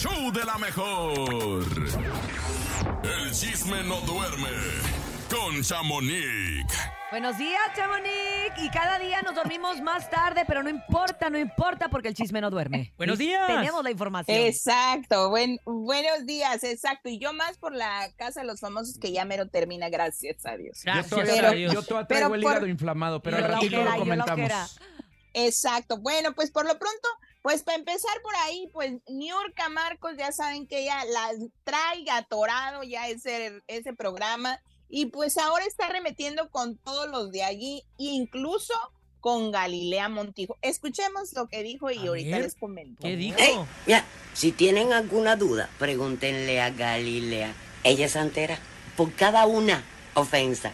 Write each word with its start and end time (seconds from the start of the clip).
show 0.00 0.30
de 0.32 0.44
la 0.44 0.58
mejor. 0.58 1.64
El 3.02 3.32
chisme 3.32 3.82
no 3.84 4.00
duerme 4.02 4.48
con 5.28 5.60
Chamonix. 5.62 6.66
Buenos 7.10 7.38
días, 7.38 7.60
Chamonix. 7.74 8.12
Y 8.58 8.68
cada 8.70 8.98
día 8.98 9.22
nos 9.22 9.34
dormimos 9.34 9.80
más 9.80 10.08
tarde, 10.10 10.44
pero 10.46 10.62
no 10.62 10.68
importa, 10.68 11.30
no 11.30 11.38
importa 11.38 11.88
porque 11.88 12.08
el 12.08 12.14
chisme 12.14 12.40
no 12.40 12.50
duerme. 12.50 12.92
Buenos 12.98 13.18
días. 13.18 13.46
Tenemos 13.46 13.82
la 13.82 13.90
información. 13.90 14.36
Exacto, 14.36 15.30
buen, 15.30 15.58
buenos 15.64 16.26
días, 16.26 16.62
exacto. 16.64 17.08
Y 17.08 17.18
yo 17.18 17.32
más 17.32 17.56
por 17.58 17.74
la 17.74 18.08
casa 18.16 18.40
de 18.42 18.46
los 18.46 18.60
famosos 18.60 18.98
que 18.98 19.10
ya 19.12 19.24
mero 19.24 19.48
termina, 19.48 19.88
gracias 19.88 20.44
a 20.46 20.56
Dios. 20.56 20.80
Gracias 20.84 21.10
yo 21.10 21.16
todavía, 21.16 21.32
a 21.34 21.36
pero- 21.40 21.52
Dios. 21.58 21.74
yo 21.74 21.82
todavía 21.82 22.08
pero 22.08 22.20
traigo 22.20 22.34
el 22.36 22.42
por- 22.42 22.52
hígado 22.52 22.66
inflamado, 22.66 23.22
pero 23.22 23.36
al 23.38 23.44
ratito 23.44 23.82
lo 23.82 23.96
comentamos. 23.96 24.78
Exacto, 25.46 25.98
bueno, 25.98 26.34
pues 26.34 26.50
por 26.50 26.66
lo 26.66 26.78
pronto, 26.78 27.08
pues 27.42 27.62
para 27.62 27.78
empezar 27.78 28.10
por 28.22 28.34
ahí, 28.36 28.68
pues 28.72 28.92
Niurka 29.08 29.68
Marcos, 29.68 30.12
ya 30.18 30.32
saben 30.32 30.66
que 30.66 30.80
ella 30.80 31.04
la 31.04 31.30
trae 31.64 32.04
atorado 32.10 32.82
ya 32.82 33.08
ese, 33.08 33.62
ese 33.68 33.92
programa 33.92 34.60
y 34.88 35.06
pues 35.06 35.38
ahora 35.38 35.64
está 35.64 35.88
remetiendo 35.88 36.50
con 36.50 36.76
todos 36.78 37.08
los 37.08 37.30
de 37.30 37.44
allí, 37.44 37.84
incluso 37.98 38.74
con 39.20 39.52
Galilea 39.52 40.08
Montijo. 40.08 40.56
Escuchemos 40.62 41.32
lo 41.34 41.46
que 41.48 41.62
dijo 41.62 41.90
y 41.90 41.98
A 41.98 42.08
ahorita 42.08 42.36
ver, 42.36 42.42
les 42.42 42.54
comento. 42.54 43.02
¿Qué 43.02 43.16
dijo? 43.16 43.38
Ey, 43.38 43.56
mira, 43.86 44.04
si 44.34 44.52
tienen 44.52 44.92
alguna 44.92 45.36
duda, 45.36 45.68
pregúntenle 45.78 46.60
a 46.60 46.70
Galilea. 46.70 47.54
Ella 47.84 48.06
es 48.06 48.12
santera. 48.12 48.58
Por 48.96 49.12
cada 49.12 49.46
una 49.46 49.84
ofensa 50.14 50.72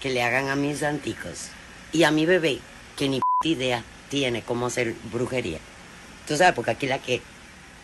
que 0.00 0.10
le 0.10 0.22
hagan 0.22 0.48
a 0.48 0.56
mis 0.56 0.82
anticos 0.82 1.48
y 1.92 2.04
a 2.04 2.10
mi 2.10 2.26
bebé, 2.26 2.60
que 2.96 3.08
ni 3.08 3.20
idea 3.44 3.84
tiene 4.08 4.42
cómo 4.42 4.66
hacer 4.66 4.94
brujería. 5.12 5.58
Tú 6.26 6.36
sabes, 6.36 6.54
porque 6.54 6.72
aquí 6.72 6.86
la 6.86 6.98
que 6.98 7.20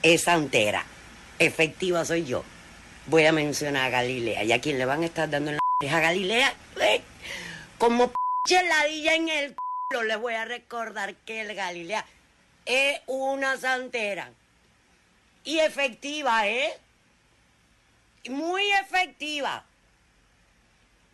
es 0.02 0.22
santera, 0.22 0.84
efectiva 1.38 2.04
soy 2.04 2.24
yo. 2.24 2.44
Voy 3.06 3.24
a 3.24 3.32
mencionar 3.32 3.86
a 3.86 3.90
Galilea 3.90 4.44
y 4.44 4.52
a 4.52 4.60
quien 4.60 4.78
le 4.78 4.84
van 4.84 5.02
a 5.02 5.06
estar 5.06 5.28
dando 5.28 5.50
en 5.50 5.56
la 5.56 5.60
es 5.80 5.92
a 5.92 6.00
Galilea. 6.00 6.52
eh, 6.80 7.00
como 7.78 8.08
p 8.08 8.62
ladilla 8.68 9.14
en 9.14 9.28
el 9.28 9.54
culo, 9.54 10.04
les 10.04 10.18
voy 10.18 10.34
a 10.34 10.44
recordar 10.44 11.14
que 11.14 11.42
el 11.42 11.54
Galilea 11.54 12.04
es 12.66 13.00
una 13.06 13.56
santera. 13.56 14.30
Y 15.44 15.60
efectiva, 15.60 16.48
¿eh? 16.48 16.72
Muy 18.28 18.70
efectiva. 18.72 19.64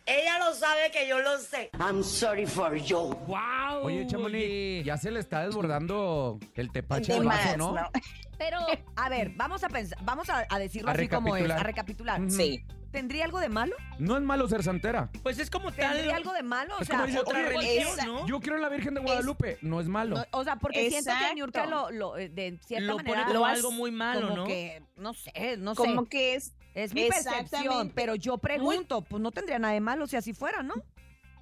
Ella 0.07 0.37
lo 0.37 0.53
sabe 0.53 0.91
que 0.91 1.07
yo 1.07 1.19
lo 1.19 1.37
sé. 1.39 1.71
I'm 1.79 2.03
sorry 2.03 2.45
for 2.45 2.75
you. 2.75 2.97
¡Wow! 3.27 3.83
Oye, 3.83 4.05
Chamonix, 4.05 4.85
ya 4.85 4.97
se 4.97 5.09
le 5.09 5.19
está 5.19 5.45
desbordando 5.45 6.39
el 6.53 6.71
tepache 6.71 7.13
De 7.13 7.21
más, 7.21 7.57
¿no? 7.57 7.73
¿no? 7.73 7.89
Pero, 8.37 8.59
a 8.97 9.09
ver, 9.09 9.31
vamos 9.35 9.63
a 9.63 9.69
pensar, 9.69 9.97
vamos 10.03 10.29
a, 10.29 10.45
a 10.49 10.59
decirlo 10.59 10.89
A 10.89 10.93
así 10.93 11.07
como 11.07 11.35
es, 11.35 11.49
a 11.49 11.63
recapitular. 11.63 12.21
Sí. 12.29 12.63
¿Tendría 12.91 13.25
algo 13.25 13.41
de 13.41 13.49
malo? 13.49 13.75
No 13.99 14.15
es 14.15 14.23
malo 14.23 14.47
ser 14.47 14.63
santera. 14.63 15.09
Pues 15.21 15.37
es 15.39 15.49
como 15.49 15.69
tal. 15.71 15.91
¿Tendría 15.93 16.15
algo 16.15 16.31
de 16.31 16.43
malo? 16.43 16.75
O 16.77 16.81
Es 16.81 16.87
sea, 16.87 16.95
como 16.97 17.07
dice, 17.07 17.19
otra 17.19 17.41
religión, 17.41 17.89
esa- 17.93 18.05
¿no? 18.05 18.25
Yo 18.25 18.39
quiero 18.39 18.55
en 18.55 18.61
la 18.61 18.69
Virgen 18.69 18.93
de 18.93 19.01
Guadalupe. 19.01 19.57
No 19.61 19.81
es 19.81 19.87
malo. 19.87 20.15
no, 20.17 20.25
o 20.31 20.43
sea, 20.45 20.55
porque 20.57 20.89
siento 20.89 21.11
que. 21.27 21.35
Niurka 21.35 21.65
lo, 21.65 21.91
lo, 21.91 22.17
eh, 22.17 22.29
de 22.29 22.57
cierta 22.65 22.85
Lo 22.87 22.93
pone 22.97 23.09
manera 23.09 23.27
como 23.27 23.39
lo 23.39 23.45
algo 23.45 23.71
muy 23.71 23.91
malo, 23.91 24.21
como 24.29 24.35
¿no? 24.37 24.45
que, 24.45 24.81
no 24.95 25.13
sé, 25.13 25.57
no 25.57 25.75
Como 25.75 26.03
sé. 26.03 26.09
que 26.09 26.35
es 26.35 26.53
Es 26.75 26.93
mi 26.93 27.07
percepción, 27.07 27.91
pero 27.95 28.15
yo 28.15 28.37
pregunto, 28.37 29.01
pues 29.01 29.21
no 29.21 29.31
tendría 29.31 29.57
nada 29.57 29.73
de 29.73 29.79
malo 29.79 30.07
si 30.07 30.17
así 30.17 30.33
fuera, 30.33 30.61
¿no? 30.61 30.75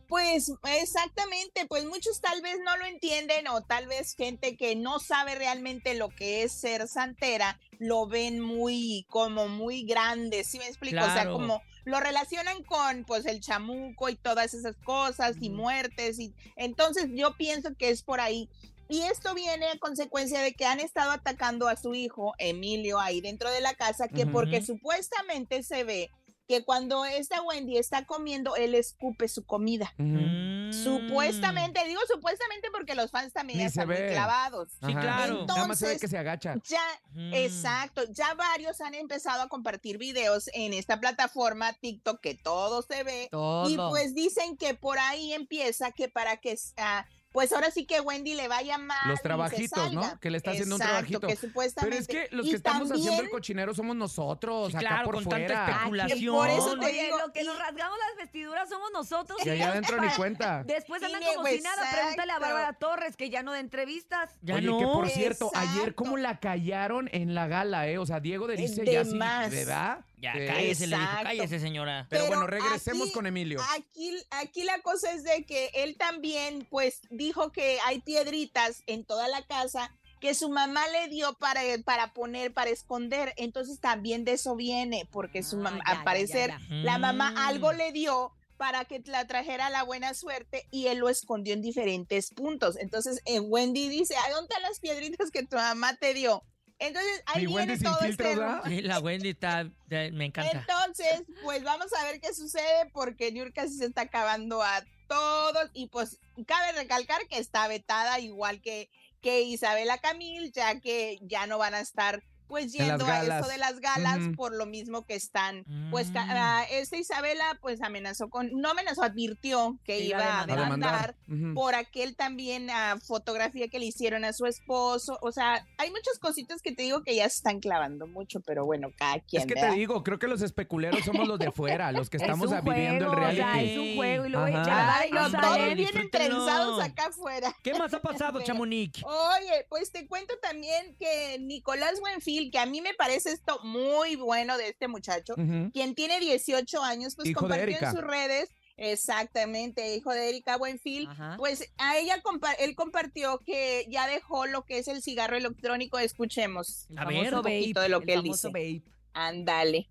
Pues 0.08 0.52
exactamente, 0.80 1.66
pues 1.68 1.86
muchos 1.86 2.22
tal 2.22 2.40
vez 2.42 2.60
no 2.64 2.78
lo 2.78 2.86
entienden 2.86 3.48
o 3.48 3.62
tal 3.62 3.88
vez 3.88 4.14
gente 4.16 4.56
que 4.56 4.76
no 4.76 5.00
sabe 5.00 5.34
realmente 5.34 5.96
lo 5.96 6.10
que 6.10 6.44
es 6.44 6.52
ser 6.52 6.88
santera 6.88 7.60
lo 7.80 8.06
ven 8.06 8.40
muy 8.40 9.08
como 9.10 9.48
muy 9.48 9.86
grande, 9.86 10.44
¿sí 10.44 10.60
me 10.60 10.68
explico? 10.68 11.04
O 11.04 11.14
sea, 11.14 11.32
como 11.32 11.64
lo 11.86 12.00
relacionan 12.00 12.64
con 12.64 13.06
pues 13.06 13.26
el 13.26 13.40
chamuco 13.40 14.08
y 14.10 14.16
todas 14.16 14.54
esas 14.54 14.76
cosas 14.84 15.36
y 15.42 15.50
muertes 15.50 16.20
y 16.20 16.34
entonces 16.58 17.10
yo 17.14 17.36
pienso 17.36 17.74
que 17.76 17.90
es 17.90 18.04
por 18.04 18.22
ahí. 18.22 18.50
Y 18.90 19.02
esto 19.04 19.34
viene 19.34 19.68
a 19.68 19.78
consecuencia 19.80 20.42
de 20.42 20.54
que 20.54 20.66
han 20.66 20.80
estado 20.80 21.12
atacando 21.12 21.68
a 21.68 21.76
su 21.76 21.96
hijo 21.96 22.34
Emilio 22.38 23.00
ahí 23.00 23.22
dentro 23.22 23.50
de 23.50 23.62
la 23.62 23.74
casa 23.74 24.08
que 24.08 24.26
porque 24.26 24.62
supuestamente 24.62 25.64
se 25.64 25.84
ve 25.84 26.12
que 26.46 26.66
cuando 26.66 27.06
esta 27.06 27.42
Wendy 27.42 27.78
está 27.78 28.06
comiendo 28.06 28.58
él 28.58 28.76
escupe 28.76 29.30
su 29.30 29.46
comida. 29.46 29.94
Mm. 29.98 30.74
Supuestamente, 30.74 31.82
digo 31.88 32.02
supuestamente 32.12 32.68
porque 32.72 32.96
los 32.96 33.12
fans 33.12 33.32
también 33.32 33.60
Ni 33.60 33.66
están 33.66 33.88
muy 33.88 33.96
clavados. 33.96 34.72
Sí, 34.86 34.94
claro. 34.94 35.46
Nada 35.46 35.68
más 35.68 35.80
se 35.80 35.86
ve 35.86 35.92
Entonces- 35.94 36.02
que 36.02 36.08
se 36.10 36.18
agacha. 36.18 36.56
Ya, 36.68 36.84
Mm. 37.14 37.34
exacto, 37.34 38.04
ya 38.12 38.34
varios 38.34 38.82
han 38.82 38.94
empezado 38.94 39.42
a 39.44 39.48
compartir 39.48 39.98
videos 39.98 40.50
en 40.54 40.74
esta 40.74 41.00
plataforma 41.00 41.72
TikTok 41.74 42.20
que 42.20 42.36
todo 42.36 42.82
se 42.82 43.04
ve. 43.04 43.30
Todo. 43.32 43.70
Y 43.70 43.78
pues 43.78 44.14
dicen 44.14 44.58
que 44.58 44.74
por 44.74 45.00
ahí 45.00 45.32
empieza 45.34 45.92
que 45.92 46.10
para 46.10 46.38
que, 46.38 46.58
ah, 46.78 47.06
pues 47.34 47.52
ahora 47.52 47.70
sí 47.72 47.86
que 47.86 48.00
Wendy 48.00 48.36
le 48.36 48.48
vaya 48.48 48.78
mal. 48.78 48.98
Los 49.10 49.16
y 49.16 49.18
se 49.18 49.24
trabajitos, 49.24 49.92
¿no? 49.92 50.20
Que 50.22 50.30
le 50.32 50.38
está 50.38 50.52
haciendo 50.52 50.76
un 50.76 50.82
trabajito. 50.82 51.28
que 51.28 51.36
supuestamente. 51.36 51.90
Pero 51.90 52.02
es 52.02 52.30
que 52.30 52.34
los 52.36 52.46
y 52.46 52.52
que 52.52 52.56
estamos 52.56 52.90
haciendo 52.92 53.22
el 53.24 53.30
cochinero 53.30 53.74
somos 53.74 53.96
nosotros, 53.98 54.70
Sí, 54.72 54.78
acá 54.78 54.88
claro, 54.88 55.06
por 55.06 55.16
con 55.16 55.26
tanta 55.26 55.66
especulación. 55.72 56.36
por 56.36 56.50
eso 56.50 56.78
te 56.80 56.86
Oye, 56.86 57.04
digo, 57.04 57.18
lo 57.18 57.34
que 57.34 57.42
y- 57.42 57.46
nos 57.46 57.60
rasgamos 57.60 57.98
las 57.98 58.18
vestiduras 58.24 58.70
somos 58.70 58.92
nosotros. 58.94 59.38
Y 59.46 59.50
allá 59.50 59.70
adentro 59.72 60.00
ni 60.00 60.10
cuenta. 60.12 60.64
Después 60.68 61.04
andan 61.04 61.20
ne- 61.22 61.36
como 61.36 61.48
si 61.48 61.60
nada. 61.62 61.92
Pregúntale 61.92 62.32
a 62.32 62.40
Bárbara 62.40 62.74
Torres, 62.74 63.18
que 63.18 63.30
ya 63.30 63.44
no 63.44 63.52
de 63.52 63.60
entrevistas. 63.60 64.30
Ya 64.42 64.56
Oye, 64.56 64.68
no. 64.68 64.78
que 64.80 64.86
por 64.86 65.10
cierto, 65.10 65.52
ayer 65.56 65.96
cómo 65.96 66.18
la 66.18 66.40
callaron 66.40 67.10
en 67.12 67.34
la 67.36 67.48
gala, 67.48 67.88
¿eh? 67.88 67.98
O 67.98 68.06
sea, 68.06 68.20
Diego 68.20 68.48
de 68.48 68.54
Erice 68.54 68.84
De 68.84 68.94
ya 68.94 69.04
sí, 69.06 69.16
más. 69.16 69.50
¿verdad? 69.50 70.06
Ya, 70.24 70.34
Sí. 70.34 70.46
cállese, 70.48 70.88
le 70.88 70.96
dijo, 70.96 71.08
Exacto. 71.10 71.24
cállese, 71.28 71.60
señora. 71.60 72.08
Pero, 72.10 72.24
Pero 72.24 72.28
bueno, 72.28 72.48
regresemos 72.48 73.04
aquí- 73.08 73.12
con 73.14 73.28
Emilio. 73.28 73.60
Aquí, 73.76 74.16
aquí 74.32 74.64
la 74.64 74.80
cosa 74.82 75.12
es 75.12 75.24
de 75.26 75.46
que 75.46 75.70
él 75.76 75.98
también, 75.98 76.66
pues, 76.72 77.02
dijo 77.10 77.52
que 77.52 77.78
hay 77.86 78.00
piedritas 78.00 78.84
en 78.88 79.04
toda 79.04 79.28
la 79.28 79.42
casa 79.46 79.94
que 80.22 80.34
su 80.34 80.50
mamá 80.50 80.88
le 80.88 81.10
dio 81.10 81.34
para, 81.34 81.60
para 81.84 82.14
poner, 82.14 82.54
para 82.54 82.70
esconder. 82.70 83.34
Entonces 83.36 83.82
también 83.82 84.24
de 84.24 84.32
eso 84.34 84.56
viene, 84.56 85.06
porque 85.12 85.44
su 85.44 85.58
Ah, 85.58 85.64
mamá, 85.64 85.84
ya, 85.86 85.92
ya, 85.94 85.98
al 86.00 86.04
parecer, 86.06 86.50
ya, 86.52 86.58
la 86.70 86.98
mamá 86.98 87.32
Mm. 87.32 87.38
algo 87.40 87.74
le 87.74 87.92
dio 87.92 88.32
para 88.56 88.86
que 88.86 89.02
la 89.06 89.28
trajera 89.28 89.70
la 89.70 89.84
buena 89.84 90.14
suerte 90.14 90.66
y 90.72 90.88
él 90.88 91.00
lo 91.00 91.10
escondió 91.10 91.54
en 91.54 91.62
diferentes 91.62 92.32
puntos. 92.32 92.78
Entonces, 92.78 93.20
eh, 93.26 93.42
Wendy 93.42 93.90
dice, 93.90 94.16
¿a 94.16 94.30
dónde 94.32 94.48
están 94.54 94.62
las 94.62 94.80
piedritas 94.80 95.32
que 95.32 95.46
tu 95.46 95.58
mamá 95.58 95.98
te 95.98 96.14
dio? 96.14 96.44
Entonces, 96.84 97.24
ahí 97.28 97.42
Mi 97.42 97.48
viene 97.48 97.62
Wendy 97.62 97.76
sin 97.78 97.84
todo 97.86 98.02
este 98.02 98.24
¿verdad? 98.24 98.62
Sí, 98.68 98.82
la 98.82 99.00
Wendy 99.00 99.30
está. 99.30 99.70
Me 99.90 100.26
encanta. 100.26 100.52
entonces, 100.60 101.24
pues 101.44 101.64
vamos 101.64 101.88
a 101.94 102.04
ver 102.06 102.20
qué 102.20 102.34
sucede 102.34 102.90
porque 102.92 103.32
Niurka 103.32 103.68
sí 103.68 103.78
se 103.78 103.86
está 103.86 104.02
acabando 104.02 104.62
a 104.62 104.84
todos 105.08 105.70
y 105.74 105.88
pues 105.88 106.20
cabe 106.46 106.74
recalcar 106.74 107.26
que 107.28 107.38
está 107.38 107.68
vetada 107.68 108.20
igual 108.20 108.62
que, 108.62 108.90
que 109.22 109.42
Isabela 109.44 109.98
Camil, 110.00 110.52
ya 110.52 110.80
que 110.80 111.20
ya 111.22 111.48
no 111.48 111.58
van 111.58 111.74
a 111.74 111.80
estar 111.80 112.24
pues 112.54 112.72
yendo 112.72 113.04
a 113.08 113.24
eso 113.24 113.48
de 113.48 113.58
las 113.58 113.80
galas 113.80 114.20
por 114.38 114.54
lo 114.56 114.68
mismo 114.68 115.08
que 115.08 115.16
están. 115.16 115.66
Pues 115.90 116.12
ah, 116.16 116.64
esta 116.70 116.98
Isabela 116.98 117.58
pues 117.62 117.82
amenazó 117.82 118.30
con, 118.30 118.52
no 118.54 118.70
amenazó, 118.70 119.02
advirtió 119.02 119.80
que 119.84 119.94
Que 119.98 120.00
iba 120.06 120.20
a 120.42 120.46
demandar. 120.46 120.60
demandar 120.60 121.16
Ujú. 121.28 121.54
por 121.56 121.74
aquel 121.74 122.16
también 122.16 122.70
ah, 122.70 122.98
fotografía 123.04 123.70
que 123.70 123.80
le 123.80 123.86
hicieron 123.86 124.24
a 124.24 124.34
su 124.34 124.46
esposo. 124.46 125.18
O 125.24 125.32
sea, 125.32 125.66
hay 125.80 125.90
muchas 125.90 126.20
cositas 126.20 126.62
que 126.62 126.72
te 126.74 126.84
digo 126.84 127.04
que 127.04 127.16
ya 127.16 127.28
se 127.28 127.38
están 127.38 127.60
clavando 127.60 128.06
mucho, 128.06 128.40
pero 128.42 128.66
bueno, 128.68 128.92
cada 128.96 129.20
quien. 129.20 129.42
Es 129.42 129.48
que 129.48 129.56
te 129.56 129.62
¿verdad? 129.62 129.76
digo, 129.76 130.04
creo 130.04 130.20
que 130.20 130.28
los 130.28 130.44
especuleros 130.44 131.04
somos 131.06 131.28
los 131.28 131.40
de 131.40 131.52
fuera, 131.52 131.92
los 131.92 132.12
que 132.12 132.18
estamos 132.18 132.52
es 132.52 132.64
viviendo 132.64 133.08
juego, 133.10 133.28
el 133.30 133.34
o 133.34 133.36
sea, 133.36 133.54
reality. 133.54 133.72
es 133.72 133.80
un 133.80 133.96
juego 133.96 134.26
y 134.28 134.30
luego 134.30 134.46
Ajá. 134.46 134.64
ya 134.66 134.96
Ay, 135.00 135.12
no 135.12 135.32
todos 135.32 135.76
vienen 135.76 136.12
trenzados 136.12 136.84
acá 136.84 137.08
afuera. 137.08 137.56
¿Qué 137.64 137.74
más 137.74 137.92
ha 137.96 138.00
pasado, 138.00 138.42
Chamonix? 138.44 139.02
Oye, 139.04 139.66
pues 139.70 139.92
te 139.92 140.06
cuento 140.06 140.36
también 140.42 140.96
que 141.00 141.38
Nicolás 141.40 142.00
Buenfil, 142.02 142.43
que 142.52 142.60
a 142.60 142.66
mí 142.66 142.82
me 142.82 142.94
parece 142.94 143.32
esto 143.32 143.60
muy 143.64 144.16
bueno 144.16 144.58
de 144.58 144.70
este 144.70 144.88
muchacho, 144.88 145.36
quien 145.74 145.96
tiene 145.96 146.20
18 146.20 146.82
años, 146.84 147.16
pues 147.16 147.30
Hijo 147.30 147.42
compartió 147.42 147.78
en 147.80 147.92
sus 147.92 148.02
redes, 148.02 148.50
exactamente, 148.78 149.96
hijo 149.96 150.12
de 150.12 150.30
Erika 150.30 150.58
Buenfil, 150.58 151.08
Ajá. 151.08 151.36
pues 151.38 151.72
a 151.78 151.98
ella 151.98 152.22
compa- 152.24 152.56
él 152.60 152.76
compartió 152.76 153.40
que 153.46 153.86
ya 153.90 154.08
dejó 154.08 154.46
lo 154.48 154.64
que 154.66 154.80
es 154.80 154.88
el 154.88 155.02
cigarro 155.04 155.38
electrónico, 155.38 156.00
escuchemos. 156.00 156.88
El 156.90 156.98
A 157.00 157.06
ver, 157.06 157.34
un 157.36 157.42
poquito 157.44 157.82
de 157.82 157.90
lo 157.90 158.02
que 158.02 158.14
él 158.14 158.24
dice. 158.24 158.48
vape. 158.48 158.82
Ándale. 159.14 159.90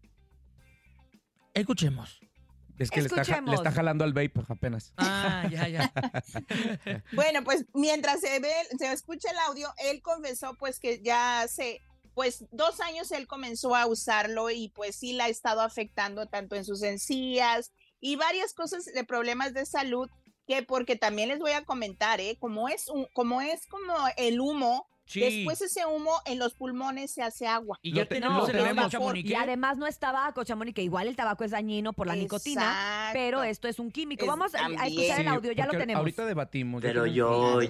Escuchemos. 1.55 2.19
Es 2.79 2.91
que 2.91 3.01
le 3.03 3.07
está, 3.07 3.23
le 3.41 3.71
jalando 3.71 4.03
al 4.03 4.13
vape 4.13 4.33
apenas. 4.49 4.93
Ah, 4.97 5.47
ya, 5.51 5.69
ya. 5.69 5.93
Bueno, 7.13 7.45
pues 7.45 7.65
mientras 7.75 8.21
se 8.21 8.41
ve, 8.41 8.51
se 8.77 8.91
escucha 8.91 9.31
el 9.31 9.39
audio, 9.47 9.73
él 9.85 10.03
confesó 10.03 10.55
pues 10.59 10.81
que 10.81 11.01
ya 11.03 11.43
hace 11.43 11.81
pues 12.15 12.45
dos 12.51 12.81
años 12.81 13.11
él 13.13 13.27
comenzó 13.27 13.75
a 13.75 13.87
usarlo 13.87 14.51
y 14.51 14.69
pues 14.71 14.97
sí 14.97 15.13
la 15.13 15.25
ha 15.25 15.29
estado 15.29 15.61
afectando 15.61 16.27
tanto 16.27 16.57
en 16.57 16.65
sus 16.65 16.83
encías 16.83 17.73
y 18.01 18.17
varias 18.17 18.53
cosas 18.53 18.85
de 18.85 19.05
problemas 19.05 19.55
de 19.55 19.65
salud 19.67 20.09
que 20.47 20.63
porque 20.63 20.97
también 20.97 21.29
les 21.29 21.39
voy 21.39 21.53
a 21.53 21.65
comentar, 21.65 22.21
¿eh? 22.21 22.37
Como 22.41 22.69
es 22.69 22.89
un, 22.89 23.07
como 23.13 23.41
es 23.41 23.67
como 23.67 23.95
el 24.17 24.41
humo, 24.41 24.89
Sí. 25.05 25.21
Después 25.21 25.61
ese 25.61 25.85
humo 25.85 26.13
en 26.25 26.39
los 26.39 26.55
pulmones 26.55 27.11
se 27.11 27.23
hace 27.23 27.47
agua. 27.47 27.79
Y 27.83 27.93
ya 27.93 28.07
te- 28.07 28.15
tenemos 28.15 28.43
lo 28.43 28.47
el 28.47 28.53
tenemos. 28.65 28.91
Chamonix, 28.91 29.29
Y 29.29 29.33
¿eh? 29.33 29.37
además 29.37 29.77
no 29.77 29.87
es 29.87 29.99
tabaco, 29.99 30.43
Chamonix, 30.45 30.75
que 30.75 30.83
igual 30.83 31.07
el 31.09 31.17
tabaco 31.17 31.45
es 31.45 31.51
dañino 31.51 31.93
por 31.93 32.07
la 32.07 32.15
nicotina, 32.17 33.11
pero 33.13 33.43
esto 33.43 33.69
es 33.69 33.79
un 33.79 33.91
químico. 33.91 34.23
Es 34.25 34.29
Vamos 34.29 34.55
a, 34.55 34.59
escuchar 34.87 35.19
el 35.21 35.27
Sí, 35.27 35.29
audio, 35.29 35.53
ya 35.53 35.67
lo 35.67 35.73
tenemos. 35.73 35.99
Ahorita 35.99 36.25
debatimos. 36.25 36.81
Pero 36.83 37.07
yo 37.07 37.61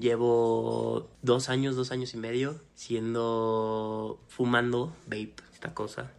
llevo 0.00 1.08
dos 1.22 1.48
años, 1.48 1.76
dos 1.76 1.92
años 1.92 2.14
y 2.14 2.16
medio 2.16 2.60
siendo 2.74 4.18
fumando 4.28 4.96
vape, 5.06 5.34
esta 5.52 5.74
cosa. 5.74 6.10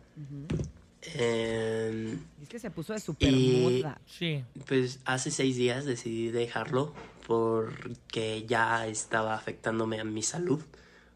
Eh, 1.02 2.18
Es 2.44 2.50
que 2.50 2.60
se 2.60 2.70
puso 2.70 2.94
de 2.94 3.00
super 3.00 3.34
Y- 3.34 3.80
moda. 3.82 4.00
Sí. 4.06 4.44
pues 4.68 5.00
hace 5.06 5.32
seis 5.32 5.56
días 5.56 5.86
decidí 5.86 6.30
dejarlo 6.30 6.94
porque 7.28 8.46
ya 8.48 8.88
estaba 8.88 9.34
afectándome 9.36 10.00
a 10.00 10.04
mi 10.04 10.24
salud. 10.24 10.62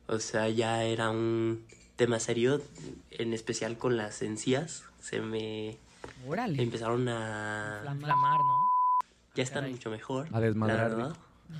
O 0.07 0.19
sea, 0.19 0.49
ya 0.49 0.83
era 0.83 1.09
un 1.09 1.65
tema 1.95 2.19
serio, 2.19 2.61
en 3.11 3.33
especial 3.33 3.77
con 3.77 3.97
las 3.97 4.21
encías. 4.21 4.83
Se 5.01 5.21
me 5.21 5.77
Órale. 6.27 6.61
empezaron 6.61 7.07
a... 7.09 7.81
Inflamar, 7.91 8.39
¿no? 8.39 8.59
Ya 9.35 9.43
están 9.43 9.61
Caray. 9.61 9.73
mucho 9.73 9.89
mejor. 9.89 10.27
A 10.31 10.39
desmadrar, 10.39 10.91
la 10.91 10.95
verdad, 10.97 11.15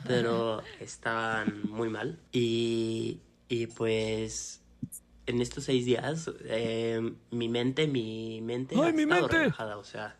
Pero 0.07 0.61
estaban 0.79 1.63
muy 1.69 1.89
mal. 1.89 2.19
Y, 2.31 3.19
y 3.49 3.67
pues 3.67 4.61
en 5.25 5.41
estos 5.41 5.63
seis 5.65 5.85
días, 5.85 6.29
eh, 6.43 7.13
mi 7.31 7.49
mente, 7.49 7.87
mi 7.87 8.41
mente 8.41 8.75
¡Ay, 8.75 8.89
ha 8.89 8.93
mi 8.93 9.01
estado 9.03 9.21
mente! 9.23 9.37
relajada. 9.39 9.77
O 9.77 9.83
sea, 9.83 10.15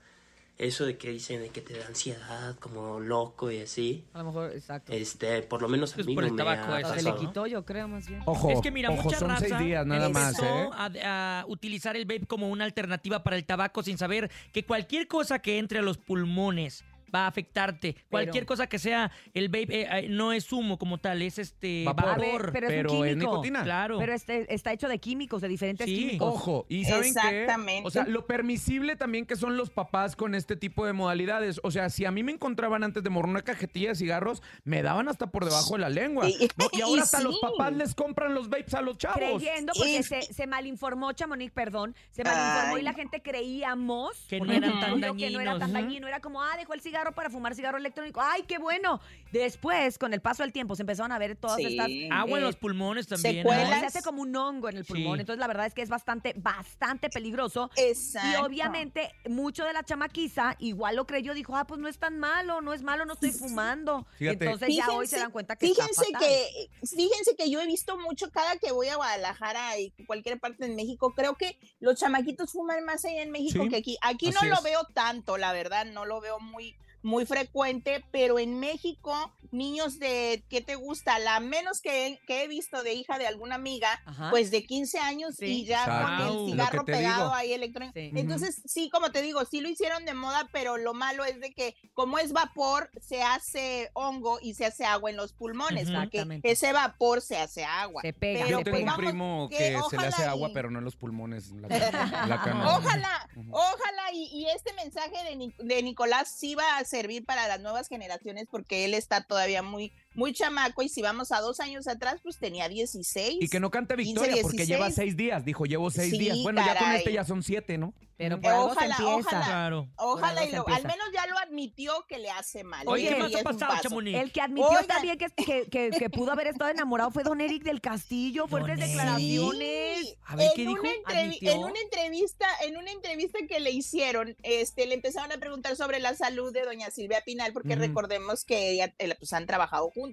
eso 0.58 0.86
de 0.86 0.98
que 0.98 1.10
dicen 1.10 1.42
de 1.42 1.50
que 1.50 1.62
te 1.62 1.78
da 1.78 1.86
ansiedad 1.88 2.56
como 2.60 3.00
loco 3.00 3.52
y 3.52 3.60
así. 3.60 4.06
A 4.14 4.20
lo 4.20 4.26
mejor, 4.26 4.52
exacto. 4.54 4.94
Este, 4.94 5.42
por 5.42 5.62
lo 5.62 5.68
menos 5.68 5.92
a 5.94 5.96
Pues 5.96 6.08
mí 6.08 6.16
por 6.16 6.24
no 6.24 6.28
el 6.28 6.34
me 6.34 6.38
tabaco 6.38 6.74
ha 6.74 6.98
se 6.98 7.04
le 7.04 7.16
quitó, 7.16 7.46
yo 7.48 7.66
creo, 7.66 7.88
más 7.88 8.08
bien. 8.08 8.22
Ojo, 8.26 8.50
es 8.50 8.62
que 8.62 8.72
mira, 8.72 8.90
ojo, 8.90 9.04
mucha 9.04 9.20
son 9.20 9.30
raza 9.30 9.48
seis 9.48 9.60
días 9.60 9.86
nada 9.86 10.10
más, 10.10 10.40
empezó 10.40 10.46
¿eh? 10.46 10.70
a, 11.04 11.42
a 11.42 11.46
utilizar 11.48 11.96
el 11.96 12.06
vape 12.06 12.26
como 12.26 12.50
una 12.50 12.64
alternativa 12.66 13.24
para 13.24 13.36
el 13.36 13.46
tabaco 13.46 13.84
sin 13.84 13.98
saber 13.98 14.32
que 14.54 14.64
cualquier 14.64 15.08
cosa 15.08 15.40
que 15.40 15.58
entre 15.58 15.80
a 15.80 15.82
los 15.82 15.98
pulmones 15.98 16.86
va 17.16 17.24
a 17.26 17.28
afectarte. 17.28 17.96
Cualquier 18.10 18.46
cosa 18.46 18.68
que 18.68 18.78
sea 18.80 19.12
el 19.34 19.48
vape 19.48 19.82
eh, 19.84 19.88
eh, 19.92 20.08
no 20.10 20.34
es 20.34 20.52
humo 20.52 20.78
como 20.78 20.98
tal, 20.98 21.22
es 21.22 21.40
este 21.40 21.84
Vapor. 21.86 22.06
vapor. 22.06 22.24
A 22.26 22.28
ver, 22.28 22.52
pero 22.52 22.68
es 22.68 22.74
un 22.74 22.78
Pero 22.78 22.90
químico. 22.90 23.06
es 23.06 23.18
nicotina. 23.18 23.64
Claro. 23.64 23.98
Pero 24.00 24.14
este 24.14 24.54
está 24.54 24.74
hecho 24.74 24.88
de 24.90 25.00
químicos, 25.00 25.42
de 25.42 25.48
diferentes 25.48 25.88
Sí. 25.88 25.96
químicos. 25.96 26.34
Ojo, 26.34 26.66
y 26.70 26.84
¿saben 26.86 27.04
qué? 27.04 27.08
Exactamente. 27.10 27.88
O 27.88 27.92
sea, 27.92 28.06
lo 28.06 28.26
permisible 28.26 28.96
también 28.98 29.26
que 29.26 29.36
son 29.38 29.56
los 29.58 29.70
papás 29.70 30.16
con 30.16 30.36
este 30.36 30.56
tipo 30.56 30.86
de 30.86 30.94
modalidades. 30.94 31.60
O 31.64 31.72
sea, 31.72 31.90
si 31.90 32.06
a 32.06 32.12
mí 32.12 32.24
me 32.24 32.32
encontraban 32.34 32.84
antes 32.84 33.04
de 33.04 33.10
morir 33.10 33.30
una 33.30 33.42
cajetilla 33.44 33.90
de 33.90 33.96
cigarros, 33.96 34.42
me 34.64 34.82
daban 34.82 35.08
hasta 35.08 35.28
por 35.28 35.46
debajo 35.46 35.76
de 35.76 35.80
la 35.80 35.90
lengua. 35.90 36.26
Sí. 36.28 36.50
¿no? 36.58 36.68
Y 36.74 36.82
ahora 36.82 36.96
Y 37.00 37.04
hasta 37.04 37.22
los 37.22 37.40
papás 37.40 37.74
les 37.74 37.94
compran 37.96 38.34
los 38.34 38.50
vapes 38.50 38.74
a 38.74 38.82
los 38.82 38.98
chavos. 38.98 39.18
Creyendo, 39.20 39.74
porque 39.78 40.00
Y- 40.00 40.04
se, 40.04 40.22
se 40.22 40.48
malinformó, 40.48 41.12
Chamonix, 41.14 41.52
perdón, 41.52 41.96
se 42.12 42.24
malinformó 42.24 42.78
y 42.78 42.82
la 42.82 42.94
gente 42.94 43.22
creíamos 43.22 44.26
Que 44.30 44.38
no 44.40 44.46
porque 44.46 44.58
eran 44.58 44.80
tan 44.80 45.02
dijo 45.02 45.16
que 45.16 45.30
no 45.32 45.40
era 45.40 45.58
tan 45.60 45.74
dañino, 45.74 46.08
era 46.08 46.20
como, 46.20 46.42
ah, 46.44 46.56
dejó 46.58 46.74
el 46.74 46.82
cigarro 46.82 47.05
para 47.14 47.30
fumar 47.30 47.56
cigarro 47.56 47.78
electrónico, 47.78 48.22
ay, 48.22 48.44
qué 48.44 48.58
bueno. 48.58 49.00
Después, 49.32 49.98
con 49.98 50.14
el 50.14 50.22
paso 50.22 50.44
del 50.44 50.54
tiempo, 50.54 50.76
se 50.76 50.84
empezaron 50.84 51.12
a 51.12 51.20
ver 51.20 51.36
todas 51.36 51.58
Sí. 51.58 51.66
estas... 51.66 51.90
Agua 52.12 52.38
en 52.38 52.44
eh, 52.44 52.48
los 52.48 52.56
pulmones 52.56 53.08
también. 53.08 53.38
secuelas. 53.44 53.70
¿no? 53.70 53.80
se 53.80 53.86
hace 53.86 54.02
como 54.02 54.22
un 54.22 54.36
hongo 54.36 54.70
en 54.70 54.78
el 54.78 54.86
pulmón, 54.86 55.18
Sí. 55.18 55.22
entonces 55.22 55.40
la 55.40 55.48
verdad 55.48 55.66
es 55.66 55.74
que 55.74 55.82
es 55.82 55.90
bastante, 55.90 56.34
bastante 56.38 57.10
peligroso. 57.10 57.70
Exacto. 57.76 58.30
Y 58.30 58.36
obviamente, 58.44 59.12
mucho 59.28 59.66
de 59.66 59.74
la 59.74 59.84
chamaquiza 59.84 60.56
igual 60.60 60.96
lo 60.96 61.06
creyó, 61.06 61.34
dijo, 61.34 61.56
ah, 61.56 61.66
pues 61.68 61.80
no 61.80 61.88
es 61.88 61.98
tan 62.00 62.18
malo, 62.20 62.62
no 62.62 62.74
es 62.74 62.82
malo, 62.82 63.06
no 63.06 63.14
estoy 63.14 63.32
fumando. 63.32 64.06
Fíjate. 64.18 64.46
Entonces 64.46 64.76
ya 64.76 64.90
hoy 64.92 65.08
se 65.08 65.18
dan 65.18 65.32
cuenta 65.32 65.56
que 65.56 65.66
está 65.68 65.84
Fíjense 65.88 66.06
fatal. 66.14 66.22
que, 66.22 66.70
fíjense 66.88 67.36
que 67.36 67.50
yo 67.50 67.60
he 67.62 67.68
visto 67.68 67.98
mucho 67.98 68.30
cada 68.32 68.58
que 68.58 68.72
voy 68.72 68.88
a 68.88 68.96
Guadalajara 68.96 69.78
y 69.80 69.92
cualquier 70.06 70.40
parte 70.40 70.66
en 70.66 70.76
México, 70.76 71.14
creo 71.16 71.36
que 71.36 71.58
los 71.80 72.00
chamaquitos 72.00 72.52
fuman 72.52 72.84
más 72.86 73.04
allá 73.06 73.22
en 73.22 73.32
México 73.32 73.64
Sí, 73.64 73.70
que 73.70 73.76
aquí. 73.78 73.98
Aquí 74.02 74.30
no 74.32 74.42
lo 74.48 74.56
es. 74.56 74.64
veo 74.64 74.84
tanto, 74.94 75.38
la 75.38 75.52
verdad, 75.54 75.86
no 75.86 76.06
lo 76.06 76.22
veo 76.22 76.40
muy 76.40 76.76
muy 77.06 77.26
frecuente, 77.28 78.04
pero 78.12 78.40
en 78.40 78.60
México, 78.60 79.32
niños 79.52 80.00
de, 80.00 80.44
¿qué 80.50 80.62
te 80.62 80.74
gusta? 80.76 81.20
La 81.20 81.40
menos 81.40 81.80
que, 81.80 82.20
que 82.26 82.44
he 82.44 82.48
visto 82.48 82.82
de 82.82 82.94
hija 82.96 83.20
de 83.20 83.28
alguna 83.28 83.56
amiga, 83.56 84.02
Ajá. 84.06 84.32
pues 84.32 84.50
de 84.50 84.66
15 84.66 84.98
años 85.00 85.36
Sí. 85.38 85.46
y 85.46 85.66
ya 85.66 85.86
con 85.86 86.26
Lo 86.28 86.46
el 86.46 86.52
cigarro 86.52 86.84
pegado 86.84 87.24
digo. 87.26 87.34
ahí 87.36 87.54
electrónico. 87.54 87.94
Sí. 87.94 88.12
Entonces, 88.16 88.62
sí, 88.66 88.90
como 88.90 89.12
te 89.12 89.22
digo, 89.22 89.46
sí 89.46 89.62
lo 89.62 89.70
hicieron 89.70 90.04
de 90.06 90.16
moda, 90.16 90.50
pero 90.52 90.78
lo 90.78 90.94
malo 90.96 91.24
es 91.26 91.40
de 91.40 91.52
que 91.54 91.76
como 91.94 92.18
es 92.18 92.34
vapor, 92.34 92.90
se 93.00 93.22
hace 93.22 93.92
hongo 93.94 94.40
y 94.42 94.56
se 94.56 94.66
hace 94.66 94.84
agua 94.86 95.12
en 95.12 95.16
los 95.18 95.32
pulmones, 95.32 95.86
porque 95.86 96.00
Exactamente. 96.18 96.52
ese 96.52 96.74
vapor 96.74 97.22
se 97.22 97.38
hace 97.38 97.64
agua. 97.66 98.02
Se 98.02 98.14
pega, 98.14 98.48
Yo 98.48 98.58
se 98.58 98.64
tengo 98.64 98.92
un 98.92 98.98
primo 98.98 99.48
que 99.52 99.58
que, 99.58 99.80
se 99.92 99.98
le 99.98 100.08
hace 100.08 100.24
agua, 100.24 100.50
y- 100.50 100.54
pero 100.54 100.72
no 100.72 100.80
en 100.80 100.86
los 100.86 100.96
pulmones. 100.96 101.52
en 101.52 101.62
la 101.62 101.68
cara- 101.68 101.86
en 102.24 102.30
la 102.30 102.42
cana. 102.42 102.76
Ojalá, 102.78 103.30
ojalá 103.52 104.12
y, 104.12 104.24
y 104.34 104.48
este 104.50 104.74
mensaje 104.74 105.24
de, 105.30 105.36
Ni- 105.36 105.54
de 105.60 105.84
Nicolás 105.84 106.30
sí 106.36 106.56
va 106.56 106.78
a 106.78 106.84
servir 106.96 107.26
para 107.26 107.48
las 107.48 107.60
nuevas 107.60 107.88
generaciones 107.90 108.48
porque 108.50 108.86
él 108.86 108.94
está 108.94 109.22
todavía 109.22 109.62
muy, 109.62 109.92
muy 110.16 110.34
chamaco 110.34 110.82
y 110.82 110.90
si 110.90 111.02
vamos 111.02 111.32
a 111.32 111.40
dos 111.42 111.60
años 111.60 111.88
atrás, 111.88 112.20
pues 112.24 112.38
tenía 112.38 112.68
16. 112.70 113.38
Y 113.42 113.48
que 113.50 113.60
no 113.60 113.70
cante 113.72 113.96
15, 113.96 114.12
victoria 114.12 114.42
porque 114.42 114.58
16. 114.58 114.68
lleva 114.68 114.92
seis 114.92 115.16
días. 115.18 115.46
Dijo, 115.46 115.66
llevo 115.66 115.92
seis 115.92 116.12
Sí, 116.12 116.18
días. 116.18 116.38
Bueno, 116.44 116.62
ya 116.66 116.78
con 116.78 116.92
este 116.94 117.14
ya 117.14 117.24
son 117.26 117.44
siete, 117.44 117.78
¿no? 117.78 117.94
Pero 118.18 118.36
Ujú. 118.36 118.44
por 118.44 118.52
algo 118.54 118.66
Ojalá, 118.68 118.96
se 118.96 119.04
empieza. 119.04 119.28
ojalá. 119.30 119.46
Claro. 119.46 119.90
Ojalá 119.98 120.46
y 120.46 120.52
lo, 120.54 120.68
al 120.70 120.84
menos 120.84 121.08
ya 121.14 121.28
lo 121.28 121.38
admitió 121.38 122.06
que 122.08 122.18
le 122.18 122.30
hace 122.30 122.64
mal. 122.64 122.88
Oye, 122.88 123.10
¿qué 123.10 123.16
más 123.18 123.36
ha 123.36 123.44
pasado. 123.44 123.74
Chamonix? 123.82 124.18
El 124.18 124.32
que 124.32 124.40
admitió 124.40 124.70
Oigan. 124.70 124.88
también 124.88 125.18
que, 125.18 125.28
que, 125.32 125.66
que- 125.70 125.90
que 125.90 126.10
pudo 126.10 126.32
haber 126.32 126.48
estado 126.48 126.72
enamorado 126.72 127.12
fue 127.12 127.24
don 127.24 127.42
Eric 127.42 127.64
del 127.64 127.82
Castillo. 127.82 128.48
Fuertes 128.48 128.80
Don 128.80 128.88
declaraciones. 128.88 130.00
Sí, 130.00 130.16
A 130.26 130.36
ver, 130.38 130.50
¿qué 130.56 130.62
en 130.64 130.68
dijo? 130.70 130.82
Una 130.82 131.22
en 131.52 131.60
una 131.60 131.80
entrevista, 131.82 132.46
en 132.66 132.78
una 132.78 132.92
entrevista 132.92 133.40
que 133.50 133.60
le 133.60 133.72
hicieron, 133.72 134.36
este, 134.44 134.86
le 134.86 134.94
empezaron 134.96 135.32
a 135.34 135.38
preguntar 135.38 135.76
sobre 135.76 136.00
la 136.00 136.16
salud 136.16 136.54
de 136.54 136.62
doña 136.64 136.92
Silvia 136.92 137.22
Pinal, 137.26 137.52
porque 137.52 137.76
recordemos 137.76 138.46
que 138.46 138.70
ella, 138.72 138.94
eh, 138.98 139.14
pues, 139.20 139.34
han 139.34 139.46
trabajado 139.46 139.90
juntos. 139.90 140.05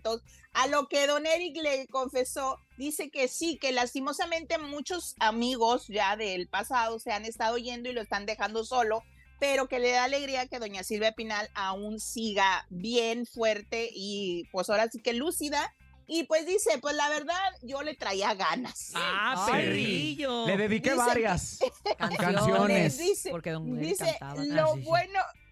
A 0.54 0.66
lo 0.68 0.86
que 0.88 1.06
don 1.06 1.26
Eric 1.26 1.56
le 1.62 1.86
confesó, 1.88 2.58
dice 2.76 3.10
que 3.10 3.28
sí, 3.28 3.58
que 3.58 3.72
lastimosamente 3.72 4.58
muchos 4.58 5.14
amigos 5.18 5.86
ya 5.88 6.16
del 6.16 6.48
pasado 6.48 6.98
se 6.98 7.12
han 7.12 7.24
estado 7.24 7.58
yendo 7.58 7.88
y 7.88 7.92
lo 7.92 8.00
están 8.02 8.26
dejando 8.26 8.64
solo, 8.64 9.02
pero 9.40 9.66
que 9.68 9.78
le 9.78 9.90
da 9.92 10.04
alegría 10.04 10.46
que 10.46 10.58
doña 10.58 10.84
Silvia 10.84 11.12
Pinal 11.12 11.48
aún 11.54 11.98
siga 12.00 12.66
bien 12.70 13.26
fuerte 13.26 13.88
y 13.94 14.44
pues 14.52 14.68
ahora 14.70 14.88
sí 14.90 15.00
que 15.00 15.12
lúcida. 15.14 15.74
Y 16.08 16.24
pues 16.24 16.44
dice, 16.46 16.78
pues 16.82 16.94
la 16.96 17.08
verdad, 17.08 17.38
yo 17.62 17.80
le 17.82 17.94
traía 17.94 18.34
ganas. 18.34 18.90
Ah, 18.94 19.46
Ay. 19.48 19.52
perrillo. 19.64 20.46
Le 20.46 20.56
dediqué 20.58 20.90
Dice 20.90 21.02
que- 21.02 21.08
varias. 21.08 21.58
Canciones. 21.98 22.18
Canciones. 22.18 22.98
Dice, 22.98 23.31
Porque 23.31 23.50
don 23.52 23.78
dice 23.81 24.17
cantaba. 24.19 24.43
lo 24.44 24.62
Ah, 24.64 24.74
sí, 24.74 24.82
sí. 24.82 24.88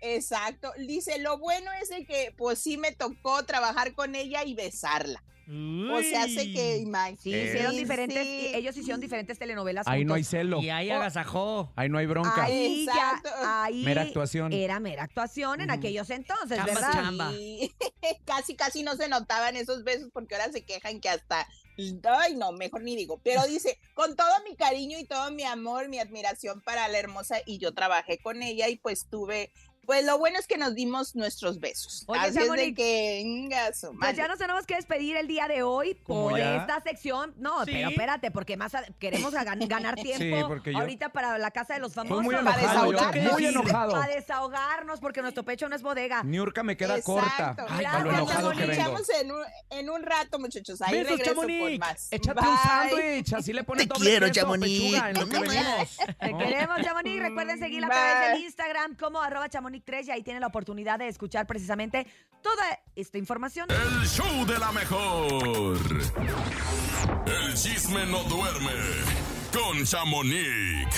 Exacto, 0.00 0.72
dice 0.78 1.18
lo 1.18 1.38
bueno 1.38 1.70
es 1.82 1.88
de 1.88 2.04
que 2.06 2.32
pues 2.36 2.58
sí 2.58 2.76
me 2.76 2.92
tocó 2.92 3.44
trabajar 3.44 3.94
con 3.94 4.14
ella 4.14 4.44
y 4.44 4.54
besarla. 4.54 5.22
O 5.52 6.00
sea, 6.00 6.22
hace 6.24 6.52
que 6.52 6.76
imagínate. 6.76 7.22
Sí, 7.22 7.30
hicieron 7.34 7.74
Eh. 7.74 7.78
diferentes, 7.78 8.22
Sí. 8.24 8.52
ellos 8.54 8.76
hicieron 8.76 9.00
diferentes 9.00 9.36
telenovelas 9.36 9.84
Ahí 9.88 10.04
no 10.04 10.14
hay 10.14 10.22
celo. 10.22 10.60
Y 10.62 10.70
ahí 10.70 10.88
Oh. 10.92 10.94
agasajó. 10.94 11.72
Ahí 11.74 11.88
no 11.88 11.98
hay 11.98 12.06
bronca. 12.06 12.44
Ahí 12.44 12.86
ya, 12.86 12.92
Exacto. 12.92 13.30
ahí 13.44 13.82
Mera 13.82 14.02
actuación. 14.02 14.52
era 14.52 14.78
mera 14.78 15.02
actuación 15.02 15.60
en 15.60 15.72
aquellos 15.72 16.08
entonces, 16.10 16.56
Chamba, 16.56 16.72
¿verdad? 16.72 16.92
chamba. 16.92 17.30
Sí. 17.32 17.72
casi, 18.26 18.54
casi 18.54 18.84
no 18.84 18.94
se 18.94 19.08
notaban 19.08 19.56
esos 19.56 19.82
besos 19.82 20.10
porque 20.12 20.36
ahora 20.36 20.52
se 20.52 20.62
quejan 20.64 21.00
que 21.00 21.08
hasta, 21.08 21.48
ay 21.76 22.36
no, 22.36 22.52
mejor 22.52 22.82
ni 22.82 22.94
digo, 22.94 23.20
pero 23.24 23.44
dice, 23.48 23.76
con 23.94 24.14
todo 24.14 24.30
mi 24.48 24.54
cariño 24.54 25.00
y 25.00 25.04
todo 25.04 25.32
mi 25.32 25.42
amor, 25.42 25.88
mi 25.88 25.98
admiración 25.98 26.60
para 26.60 26.86
la 26.86 26.96
hermosa 26.98 27.38
y 27.44 27.58
yo 27.58 27.74
trabajé 27.74 28.18
con 28.18 28.44
ella 28.44 28.68
y 28.68 28.76
pues 28.76 29.06
tuve, 29.10 29.50
pues 29.90 30.04
lo 30.04 30.18
bueno 30.18 30.38
es 30.38 30.46
que 30.46 30.56
nos 30.56 30.76
dimos 30.76 31.16
nuestros 31.16 31.58
besos. 31.58 32.04
Oye, 32.06 32.20
Así 32.20 32.28
es 32.28 32.34
de 32.36 32.40
Chamonix, 32.42 32.76
que, 32.76 33.22
venga, 33.24 33.72
su 33.74 33.92
Pues 33.98 34.16
ya 34.16 34.28
nos 34.28 34.38
tenemos 34.38 34.64
que 34.64 34.76
despedir 34.76 35.16
el 35.16 35.26
día 35.26 35.48
de 35.48 35.64
hoy 35.64 35.98
¿Cómo 36.04 36.28
por 36.28 36.38
ya? 36.38 36.58
esta 36.58 36.80
sección. 36.80 37.34
No, 37.38 37.64
Sí. 37.64 37.72
pero 37.72 37.88
espérate, 37.90 38.30
porque 38.30 38.56
más 38.56 38.72
a- 38.76 38.84
queremos 39.00 39.34
a 39.34 39.44
gan- 39.44 39.66
ganar 39.66 39.94
tiempo 40.00 40.46
porque 40.46 40.72
yo- 40.72 40.78
ahorita 40.78 41.08
para 41.08 41.38
la 41.38 41.50
casa 41.50 41.74
de 41.74 41.80
los 41.80 41.92
famosos. 41.92 42.22
Estoy 42.22 42.36
muy 42.36 42.44
Para 42.44 42.60
enojado, 42.60 42.86
yo, 42.86 42.92
desahogarnos. 42.98 43.32
muy 43.32 43.46
enojado. 43.46 43.92
Para 43.92 44.14
desahogarnos, 44.14 45.00
porque 45.00 45.22
nuestro 45.22 45.44
pecho 45.44 45.68
no 45.68 45.74
es 45.74 45.82
bodega. 45.82 46.22
Niurka 46.22 46.62
me 46.62 46.76
queda 46.76 46.96
Exacto. 46.98 47.12
corta. 47.12 47.56
Ay, 47.68 47.84
a 47.84 47.98
lo 47.98 48.04
gracias, 48.04 48.14
enojado 48.14 48.50
que 48.50 48.56
Chamonix. 48.58 48.68
vengo. 48.68 48.72
Echamos 48.72 49.08
en 49.20 49.32
un, 49.32 49.42
en 49.70 49.90
un 49.90 50.02
rato, 50.02 50.38
muchachos. 50.38 50.80
Ahí 50.82 50.98
Besos, 50.98 51.10
regreso 51.18 51.30
Chamonix. 51.34 51.78
más. 51.80 52.08
Échate 52.12 52.40
un 52.46 52.58
sándwich, 52.58 53.32
así 53.34 53.52
le 53.52 53.64
pones 53.64 53.88
Te 53.88 53.94
doble 53.94 54.10
quiero, 54.10 54.26
queso, 54.28 54.40
Chamonix. 54.40 54.80
pechuga, 54.80 55.10
en 55.10 55.18
lo 55.18 55.28
que 55.28 55.38
venimos. 55.40 55.96
Te 56.20 56.36
queremos, 56.38 56.80
Chamonix. 56.82 57.22
Recuerden 57.22 57.58
seguirla 57.58 57.86
a 57.88 57.90
Bye. 57.90 57.98
través 57.98 58.30
del 58.34 58.44
Instagram 58.44 58.96
como 58.96 59.20
arroba 59.20 59.48
chamonix3 59.48 59.79
y 60.06 60.10
ahí 60.10 60.22
tienen 60.22 60.40
la 60.40 60.46
oportunidad 60.48 60.98
de 60.98 61.08
escuchar 61.08 61.46
precisamente 61.46 62.06
toda 62.42 62.64
esta 62.94 63.18
información. 63.18 63.68
El 63.70 64.06
show 64.06 64.46
de 64.46 64.58
la 64.58 64.72
mejor. 64.72 65.78
El 67.26 67.54
chisme 67.54 68.06
no 68.06 68.22
duerme 68.24 68.72
con 69.52 69.84
Chamonix. 69.84 70.88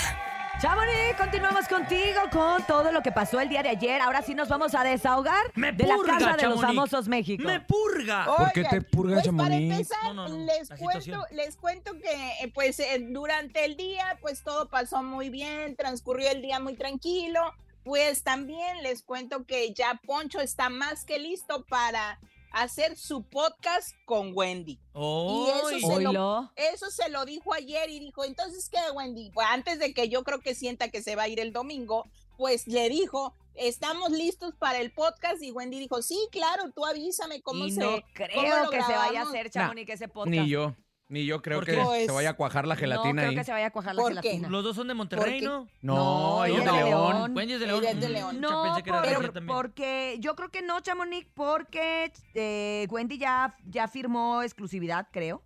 Chamonix, 0.61 1.17
continuamos 1.17 1.67
contigo 1.67 2.21
con 2.31 2.63
todo 2.65 2.91
lo 2.91 3.01
que 3.01 3.11
pasó 3.11 3.41
el 3.41 3.49
día 3.49 3.63
de 3.63 3.69
ayer. 3.69 3.99
Ahora 3.99 4.21
sí 4.21 4.33
nos 4.33 4.47
vamos 4.47 4.73
a 4.75 4.83
desahogar 4.83 5.51
Me 5.55 5.73
de 5.73 5.85
la 5.85 5.95
purga, 5.95 6.17
casa 6.19 6.37
de 6.37 6.43
los 6.47 6.61
famosos 6.61 7.07
México. 7.09 7.43
¡Me 7.43 7.59
purga! 7.59 8.25
¿Por 8.25 8.51
qué 8.53 8.61
Oigan, 8.61 8.71
te 8.71 8.81
purgas, 8.83 9.23
pues 9.23 9.35
para 9.35 9.49
Chamonix? 9.49 9.71
empezar, 9.73 10.03
No, 10.05 10.13
no, 10.13 10.29
no, 10.29 10.45
les 10.45 10.69
la 10.69 10.77
cuento, 10.77 11.25
les 11.31 11.55
cuento 11.57 11.91
que 11.99 12.31
eh, 12.41 12.51
pues 12.53 12.79
eh, 12.79 13.05
durante 13.09 13.65
el 13.65 13.75
día 13.75 14.17
pues 14.21 14.41
todo 14.43 14.69
pasó 14.69 15.03
muy 15.03 15.29
bien, 15.29 15.75
transcurrió 15.75 16.29
el 16.29 16.41
día 16.41 16.61
muy 16.61 16.75
tranquilo. 16.75 17.41
Pues 17.83 18.23
también 18.23 18.81
les 18.83 19.03
cuento 19.03 19.45
que 19.45 19.73
ya 19.73 19.99
Poncho 20.05 20.39
está 20.39 20.69
más 20.69 21.05
que 21.05 21.19
listo 21.19 21.65
para 21.65 22.19
hacer 22.51 22.97
su 22.97 23.23
podcast 23.23 23.95
con 24.05 24.31
Wendy. 24.33 24.79
¡Oy! 24.93 25.47
y 25.47 25.77
eso 25.77 25.87
se 25.95 26.01
lo-. 26.03 26.51
Eso 26.55 26.91
se 26.91 27.09
lo 27.09 27.25
dijo 27.25 27.53
ayer 27.53 27.89
y 27.89 27.99
dijo, 27.99 28.23
entonces, 28.23 28.69
¿qué, 28.69 28.79
Wendy? 28.93 29.31
Pues 29.31 29.47
antes 29.49 29.79
de 29.79 29.93
que 29.93 30.07
yo 30.07 30.23
creo 30.23 30.39
que 30.39 30.53
sienta 30.55 30.89
que 30.89 31.01
se 31.01 31.15
va 31.15 31.23
a 31.23 31.27
ir 31.27 31.39
el 31.39 31.51
domingo, 31.51 32.05
pues 32.37 32.67
le 32.67 32.89
dijo, 32.89 33.33
estamos 33.55 34.11
listos 34.11 34.53
para 34.55 34.79
el 34.79 34.91
podcast 34.91 35.41
y 35.41 35.51
Wendy 35.51 35.79
dijo, 35.79 36.01
sí, 36.01 36.17
claro, 36.31 36.71
tú 36.71 36.85
avísame 36.85 37.41
cómo 37.41 37.65
Y 37.65 37.71
se... 37.71 37.79
no 37.79 37.91
cómo 37.91 38.03
creo 38.13 38.63
lo 38.65 38.69
que 38.69 38.81
se 38.83 38.91
vaya 38.91 39.03
a 39.03 39.11
grabamos". 39.11 39.29
hacer, 39.33 39.49
Chamonix, 39.49 39.89
ese 39.91 40.07
podcast. 40.07 40.29
Ni 40.29 40.47
yo, 40.47 40.75
ni 41.13 41.25
yo 41.25 41.41
creo 41.41 41.59
¿Por 41.59 41.65
que 41.65 41.73
qué? 41.73 42.05
se 42.07 42.11
vaya 42.11 42.31
a 42.31 42.33
cuajar 42.33 42.67
la 42.67 42.73
No 42.75 42.79
gelatina 42.81 43.13
creo 43.21 43.29
ahí. 43.29 43.35
que 43.35 43.43
se 43.43 43.51
vaya 43.51 43.67
a 43.67 43.71
cuajar 43.71 43.95
la 43.95 44.01
¿Por 44.01 44.13
qué? 44.15 44.21
gelatina. 44.21 44.49
Los 44.49 44.63
dos 44.63 44.75
son 44.75 44.87
de 44.87 44.93
Monterrey? 44.95 45.41
¿no? 45.41 45.67
No, 45.81 45.95
No, 46.39 46.45
ella 46.45 46.55
es 46.57 46.61
ella 46.63 46.71
de 46.71 46.77
es 46.79 46.83
de 46.83 46.89
León. 46.89 47.13
León. 47.17 47.37
Wendy 47.37 47.53
es 47.53 47.59
de 47.59 47.65
Ella 47.65 47.73
León. 47.79 47.85
es 47.95 48.01
de 48.01 48.09
León. 48.09 48.35
yo 48.35 48.41
No, 48.41 48.63
pensé 48.63 48.83
que 48.83 48.89
era 48.89 49.01
de 49.01 49.15
por- 49.15 49.29
también. 49.31 49.55
porque 49.55 50.17
yo 50.19 50.35
creo 50.35 50.49
que 50.49 50.61
no, 50.61 50.79
Chamonix, 50.81 51.27
porque 51.33 52.11
eh, 52.33 52.87
Wendy 52.89 53.17
ya, 53.17 53.55
ya 53.65 53.87
firmó 53.87 54.41
exclusividad, 54.41 55.07
creo. 55.11 55.41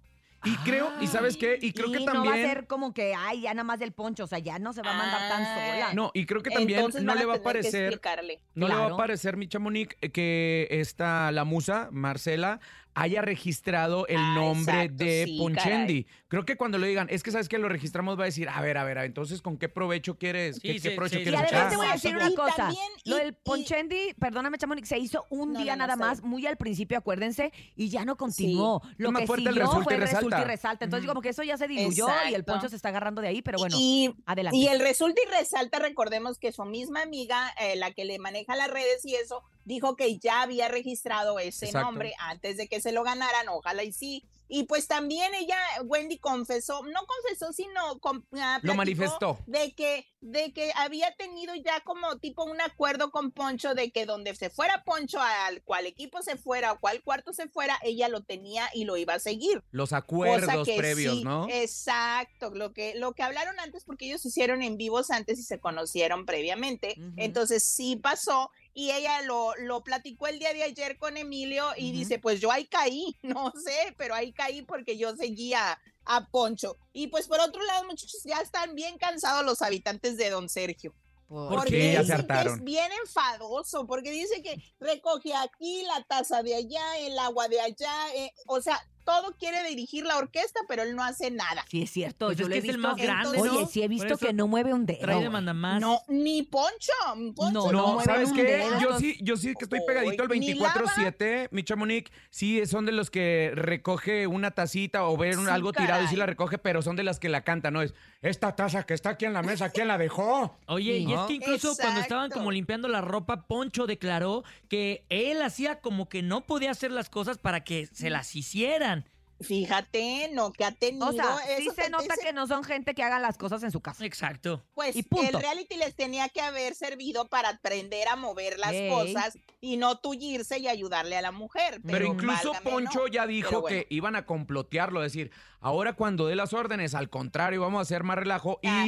Y 0.45 0.55
creo, 0.57 0.91
y 1.01 1.07
¿sabes 1.07 1.36
qué? 1.36 1.57
Y 1.62 1.74
creo 1.74 1.88
y 1.88 1.93
que 1.93 2.00
no 2.00 2.05
va 2.05 2.12
a 2.12 2.13
también... 2.24 2.47
ser 2.47 2.67
como 2.67 2.93
que, 2.93 3.13
ay, 3.15 3.41
ya 3.41 3.53
nada 3.55 3.63
más 3.63 3.79
del 3.79 3.91
poncho, 3.91 4.24
o 4.24 4.27
sea, 4.27 4.38
ya 4.38 4.59
no 4.59 4.71
se 4.71 4.83
va 4.83 4.91
a 4.91 4.97
mandar 4.97 5.29
tan 5.29 5.41
Ah. 5.43 5.55
sola. 5.74 5.93
No, 5.93 6.12
y 6.13 6.25
creo 6.27 6.43
que 6.43 6.51
también 6.51 6.77
Entonces 6.79 7.01
no 7.01 7.12
van 7.12 7.19
le 7.19 7.25
va 7.25 7.33
a 7.33 7.38
tener 7.39 7.41
que 7.55 7.59
parecer... 7.62 7.83
explicarle. 7.86 8.39
No 8.53 8.67
le 8.67 8.74
va 8.75 8.79
Claro. 8.81 8.93
a 8.93 8.97
parecer, 8.97 9.36
mi 9.36 9.47
chamonix, 9.47 9.95
que 10.13 10.67
esta, 10.69 11.31
la 11.31 11.43
musa, 11.43 11.89
Marcela, 11.91 12.59
haya 13.00 13.22
registrado 13.22 14.08
el 14.08 14.18
Ah, 14.18 14.34
nombre 14.36 14.74
exacto, 14.84 15.04
de 15.04 15.25
sí, 15.25 15.38
Ponchendi. 15.38 16.08
Creo 16.27 16.46
que 16.46 16.58
cuando 16.58 16.77
le 16.80 16.88
digan, 16.88 17.08
es 17.12 17.22
que 17.22 17.32
sabes 17.32 17.48
que 17.48 17.58
lo 17.60 17.70
registramos, 17.70 18.18
va 18.18 18.24
a 18.24 18.25
decir, 18.25 18.50
a 18.50 18.60
ver, 18.62 18.77
a 18.77 18.84
ver, 18.84 18.98
entonces, 18.98 19.42
¿con 19.42 19.58
qué 19.58 19.70
provecho 19.70 20.18
quieres? 20.18 20.56
Sí, 20.56 20.62
¿Qué, 20.63 20.74
sí, 20.80 20.89
qué 20.89 20.96
provecho 20.96 21.16
sí, 21.18 21.22
Y 21.22 21.24
quieres 21.24 21.39
además 21.42 21.60
echar? 21.60 21.70
te 21.70 21.75
voy 21.77 21.88
a 21.88 21.92
decir 21.94 22.12
Y 22.12 22.16
una 22.16 22.32
cosa. 22.36 22.56
también- 22.56 22.92
y- 23.06 23.10
Lo 23.10 23.16
del 23.18 23.30
y- 23.30 23.38
Ponchendi, 23.44 24.13
perdóname, 24.20 24.58
Chamonix, 24.58 24.88
se 24.89 24.98
hizo 24.98 25.25
un 25.30 25.54
No, 25.54 25.60
día 25.60 25.75
no, 25.75 25.84
no, 25.84 25.88
nada 25.88 25.96
más, 25.96 26.24
muy 26.24 26.46
al 26.48 26.58
principio, 26.58 26.98
acuérdense, 26.98 27.54
y 27.75 27.89
ya 27.89 28.04
no 28.04 28.18
continuó. 28.18 28.82
Lo 28.98 29.12
que 29.13 29.27
fuerte 29.27 29.48
el 29.50 29.54
siguió 29.56 29.68
resulta 29.68 29.84
fue 29.84 29.94
y 29.94 29.96
el 29.96 30.01
resulta 30.01 30.42
y 30.42 30.44
resalta. 30.46 30.86
Entonces, 30.86 31.08
como 31.08 31.22
que 31.22 31.30
eso 31.30 31.44
ya 31.44 31.58
se 31.58 31.68
diluyó 31.68 32.08
y 32.08 32.30
el 32.30 32.42
Exacto. 32.42 32.51
poncho 32.54 32.70
se 32.70 32.75
está 32.75 32.89
agarrando 32.89 33.22
de 33.22 33.27
ahí, 33.27 33.42
pero 33.44 33.60
bueno, 33.60 33.77
y, 33.80 34.12
adelante. 34.25 34.58
y 34.58 34.68
el 34.68 34.80
resulta 34.80 35.22
y 35.25 35.30
resalta, 35.30 35.80
recordemos 35.80 36.39
que 36.39 36.51
su 36.51 36.66
misma 36.66 37.04
amiga, 37.04 37.54
eh, 37.62 37.75
la 37.75 37.92
que 37.92 38.06
le 38.06 38.18
maneja 38.20 38.56
las 38.56 38.70
redes 38.72 39.06
y 39.06 39.13
eso, 39.16 39.44
dijo 39.67 39.97
que 39.97 40.17
ya 40.17 40.41
había 40.43 40.69
registrado 40.69 41.39
ese 41.39 41.65
Exacto. 41.65 41.91
nombre 41.91 42.13
antes 42.19 42.55
de 42.55 42.69
que 42.69 42.79
se 42.79 42.93
lo 42.93 43.03
ganaran, 43.03 43.50
ojalá 43.50 43.83
y 43.83 43.91
sí. 43.91 44.24
Y 44.50 44.63
pues 44.63 44.88
también 44.88 45.36
ella, 45.36 45.57
Wendy, 45.83 46.19
confesó, 46.19 46.81
no 46.83 47.01
confesó, 47.05 47.51
sino 47.51 48.00
com- 48.00 48.24
ah, 48.39 48.59
Lo 48.63 48.75
manifestó. 48.75 49.39
De 49.45 49.75
que, 49.75 50.07
de 50.21 50.53
que 50.53 50.71
había 50.77 51.13
tenido 51.15 51.53
ya 51.55 51.81
como 51.81 52.17
tipo 52.19 52.45
un 52.45 52.62
acuerdo 52.62 53.12
con 53.12 53.33
Poncho 53.33 53.75
de 53.75 53.91
que 53.91 54.05
donde 54.05 54.33
se 54.36 54.50
fuera 54.50 54.86
Poncho, 54.86 55.19
al 55.21 55.62
cual 55.63 55.86
equipo 55.86 56.21
se 56.21 56.38
fuera 56.38 56.71
o 56.71 56.79
cual 56.79 57.03
cuarto 57.03 57.33
se 57.33 57.50
fuera, 57.50 57.77
ella 57.83 58.07
lo 58.07 58.24
tenía 58.24 58.69
y 58.74 58.86
lo 58.86 58.95
iba 58.95 59.15
a 59.15 59.19
seguir. 59.19 59.62
Los 59.71 59.91
acuerdos 59.91 60.65
previos, 60.77 61.15
sí, 61.17 61.24
¿no? 61.25 61.50
Exacto, 61.50 62.51
lo 62.51 62.71
que, 62.71 62.95
lo 62.95 63.12
que 63.12 63.24
hablaron 63.24 63.59
antes, 63.59 63.83
porque 63.83 64.05
ellos 64.05 64.25
hicieron 64.25 64.62
en 64.62 64.77
vivos 64.77 65.12
antes 65.12 65.39
y 65.39 65.43
se 65.43 65.59
conocieron 65.59 66.25
previamente. 66.25 66.95
Entonces 67.17 67.65
sí 67.65 67.97
pasó 67.97 68.50
y 68.79 68.91
ella 68.91 69.24
lo, 69.24 69.55
lo 69.55 69.84
platicó 69.84 70.27
el 70.27 70.38
día 70.38 70.53
de 70.53 70.62
ayer 70.62 71.00
con 71.00 71.17
Emilio 71.17 71.65
y 71.77 71.91
dice, 71.91 72.19
pues 72.19 72.39
yo 72.39 72.51
ahí 72.51 72.67
caí, 72.67 73.17
no 73.24 73.51
sé, 73.65 73.96
pero 73.98 74.13
ahí 74.13 74.31
caí 74.31 74.62
porque 74.62 75.00
yo 75.00 75.15
seguía 75.15 75.79
a 76.05 76.27
Poncho. 76.29 76.77
Y 76.93 77.07
pues 77.07 77.27
por 77.27 77.39
otro 77.39 77.63
lado, 77.65 77.86
muchachos, 77.86 78.22
ya 78.24 78.38
están 78.39 78.75
bien 78.75 79.00
cansados 79.00 79.43
los 79.43 79.63
habitantes 79.63 80.15
de 80.15 80.29
Don 80.29 80.48
Sergio. 80.48 80.93
Por- 81.27 81.50
¿Por 81.50 81.57
Porque 81.57 81.72
qué? 81.72 81.93
Ya 81.93 82.03
se 82.05 82.12
dicen 82.17 82.27
que 82.27 82.50
es 82.50 82.63
bien 82.63 82.91
enfadoso, 83.01 83.88
porque 83.88 84.12
dice 84.12 84.43
que 84.43 84.62
recoge 84.79 85.34
aquí 85.34 85.81
la 85.81 86.03
taza 86.03 86.43
de 86.43 86.53
allá, 86.53 87.00
el 87.00 87.17
agua 87.17 87.48
de 87.48 87.60
allá, 87.60 88.13
eh, 88.15 88.31
o 88.46 88.62
sea, 88.62 88.79
todo 89.07 89.33
quiere 89.39 89.63
dirigir 89.69 90.05
la 90.05 90.17
orquesta, 90.17 90.59
pero 90.67 90.83
él 90.83 90.93
no 90.93 91.01
hace 91.01 91.31
nada. 91.31 91.63
Sí, 91.71 91.83
es 91.83 91.91
cierto. 91.91 92.25
Pues 92.25 92.37
yo 92.37 92.43
es 92.43 92.49
lo 92.49 92.53
que 92.53 92.55
he 92.55 92.59
es 92.59 92.65
el 92.65 92.75
visto. 92.77 92.87
más 92.89 92.97
grande, 93.01 93.39
Oye, 93.39 93.61
¿no? 93.61 93.65
sí 93.67 93.81
he 93.81 93.87
visto 93.87 94.17
que 94.17 94.33
no 94.33 94.47
mueve 94.47 94.73
un 94.73 94.85
dedo. 94.85 94.99
Trae 94.99 95.15
de 95.15 95.21
güey. 95.21 95.31
mandamás. 95.31 95.79
No, 95.79 96.01
ni 96.09 96.43
Poncho, 96.43 96.91
Poncho 97.33 97.51
No, 97.53 97.71
No, 97.71 97.87
mueven 97.93 98.05
¿sabes 98.05 98.29
un 98.31 98.35
qué? 98.35 98.43
dedo. 98.43 98.79
Yo 98.81 98.99
sí, 98.99 99.17
yo 99.21 99.37
sí 99.37 99.53
que 99.57 99.63
estoy 99.63 99.79
pegadito 99.87 100.23
al 100.23 100.29
Uy, 100.31 100.39
ni 100.41 100.53
lava. 100.55 100.73
24-7, 100.73 101.47
mi 101.51 101.63
chamonix. 101.63 102.11
Sí, 102.29 102.65
son 102.65 102.85
de 102.85 102.91
los 102.91 103.09
que 103.09 103.53
recoge 103.55 104.27
una 104.27 104.51
tacita 104.51 105.05
o 105.05 105.15
ver 105.15 105.35
Sí, 105.35 105.41
algo 105.49 105.71
tirado 105.71 106.03
y 106.03 106.07
sí 106.07 106.15
la 106.17 106.25
recoge, 106.25 106.57
pero 106.57 106.81
son 106.81 106.97
de 106.97 107.03
las 107.03 107.19
que 107.19 107.29
la 107.29 107.41
cantan, 107.45 107.73
¿no? 107.73 107.81
Es, 107.81 107.93
esta 108.21 108.55
taza 108.55 108.83
que 108.83 108.93
está 108.93 109.11
aquí 109.11 109.23
en 109.25 109.33
la 109.33 109.41
mesa, 109.41 109.69
¿quién 109.69 109.87
la 109.87 109.97
dejó? 109.97 110.57
Oye, 110.67 110.97
y 110.97 111.13
es 111.13 111.19
que 111.21 111.33
incluso 111.35 111.75
cuando 111.77 112.01
estaban 112.01 112.29
como 112.29 112.51
limpiando 112.51 112.87
la 112.89 112.99
ropa, 113.01 113.47
Poncho 113.47 113.87
declaró 113.87 114.43
que 114.67 115.05
él 115.09 115.41
hacía 115.41 115.79
como 115.79 116.09
que 116.09 116.21
no 116.23 116.41
podía 116.41 116.71
hacer 116.71 116.91
las 116.91 117.09
cosas 117.09 117.37
para 117.37 117.63
que 117.63 117.87
se 117.93 118.09
las 118.09 118.35
hicieran. 118.35 118.97
Fíjate, 119.39 120.29
no, 120.34 120.51
que 120.51 120.65
ha 120.65 120.72
tenido. 120.72 121.08
O 121.08 121.12
sea, 121.13 121.38
sí 121.58 121.67
se 121.75 121.89
nota 121.89 122.13
ese- 122.13 122.24
que 122.25 122.34
no 122.34 122.48
son 122.48 122.63
gente 122.63 122.94
que 122.94 123.03
haga 123.03 123.20
las 123.20 123.38
cosas 123.38 123.63
en 123.63 123.72
su 123.72 123.82
casa. 123.82 124.06
Exacto. 124.06 124.63
Pues 124.74 124.96
y 124.96 125.03
punto. 125.03 125.38
el 125.38 125.41
reality 125.44 125.77
les 125.77 125.96
tenía 125.96 126.29
que 126.29 126.41
haber 126.41 126.75
servido 126.75 127.27
para 127.27 127.50
aprender 127.50 128.08
a 128.08 128.15
mover 128.15 128.58
las 128.60 128.74
cosas 128.89 129.38
y 129.62 129.77
no 129.77 129.98
tullirse 130.00 130.60
y 130.60 130.67
ayudarle 130.67 131.17
a 131.17 131.22
la 131.22 131.32
mujer. 131.32 131.79
Pero, 131.84 131.98
Pero, 131.98 132.06
incluso 132.13 132.51
válgame, 132.53 132.70
Poncho 132.72 133.00
¿no? 133.01 133.08
ya 133.08 133.27
dijo 133.27 133.62
bueno. 133.62 133.67
que 133.67 133.88
iban 133.89 134.15
a 134.15 134.25
complotearlo, 134.25 135.01
decir, 135.01 135.32
ahora 135.60 135.94
cuando 135.94 136.27
dé 136.27 136.36
las 136.36 136.53
órdenes, 136.53 136.94
al 136.96 137.10
contrario, 137.10 137.62
vamos 137.62 137.79
a 137.79 137.82
hacer 137.82 138.03
más 138.03 138.17
relajo. 138.17 138.60
Y, 138.62 138.67
Ah, 138.67 138.86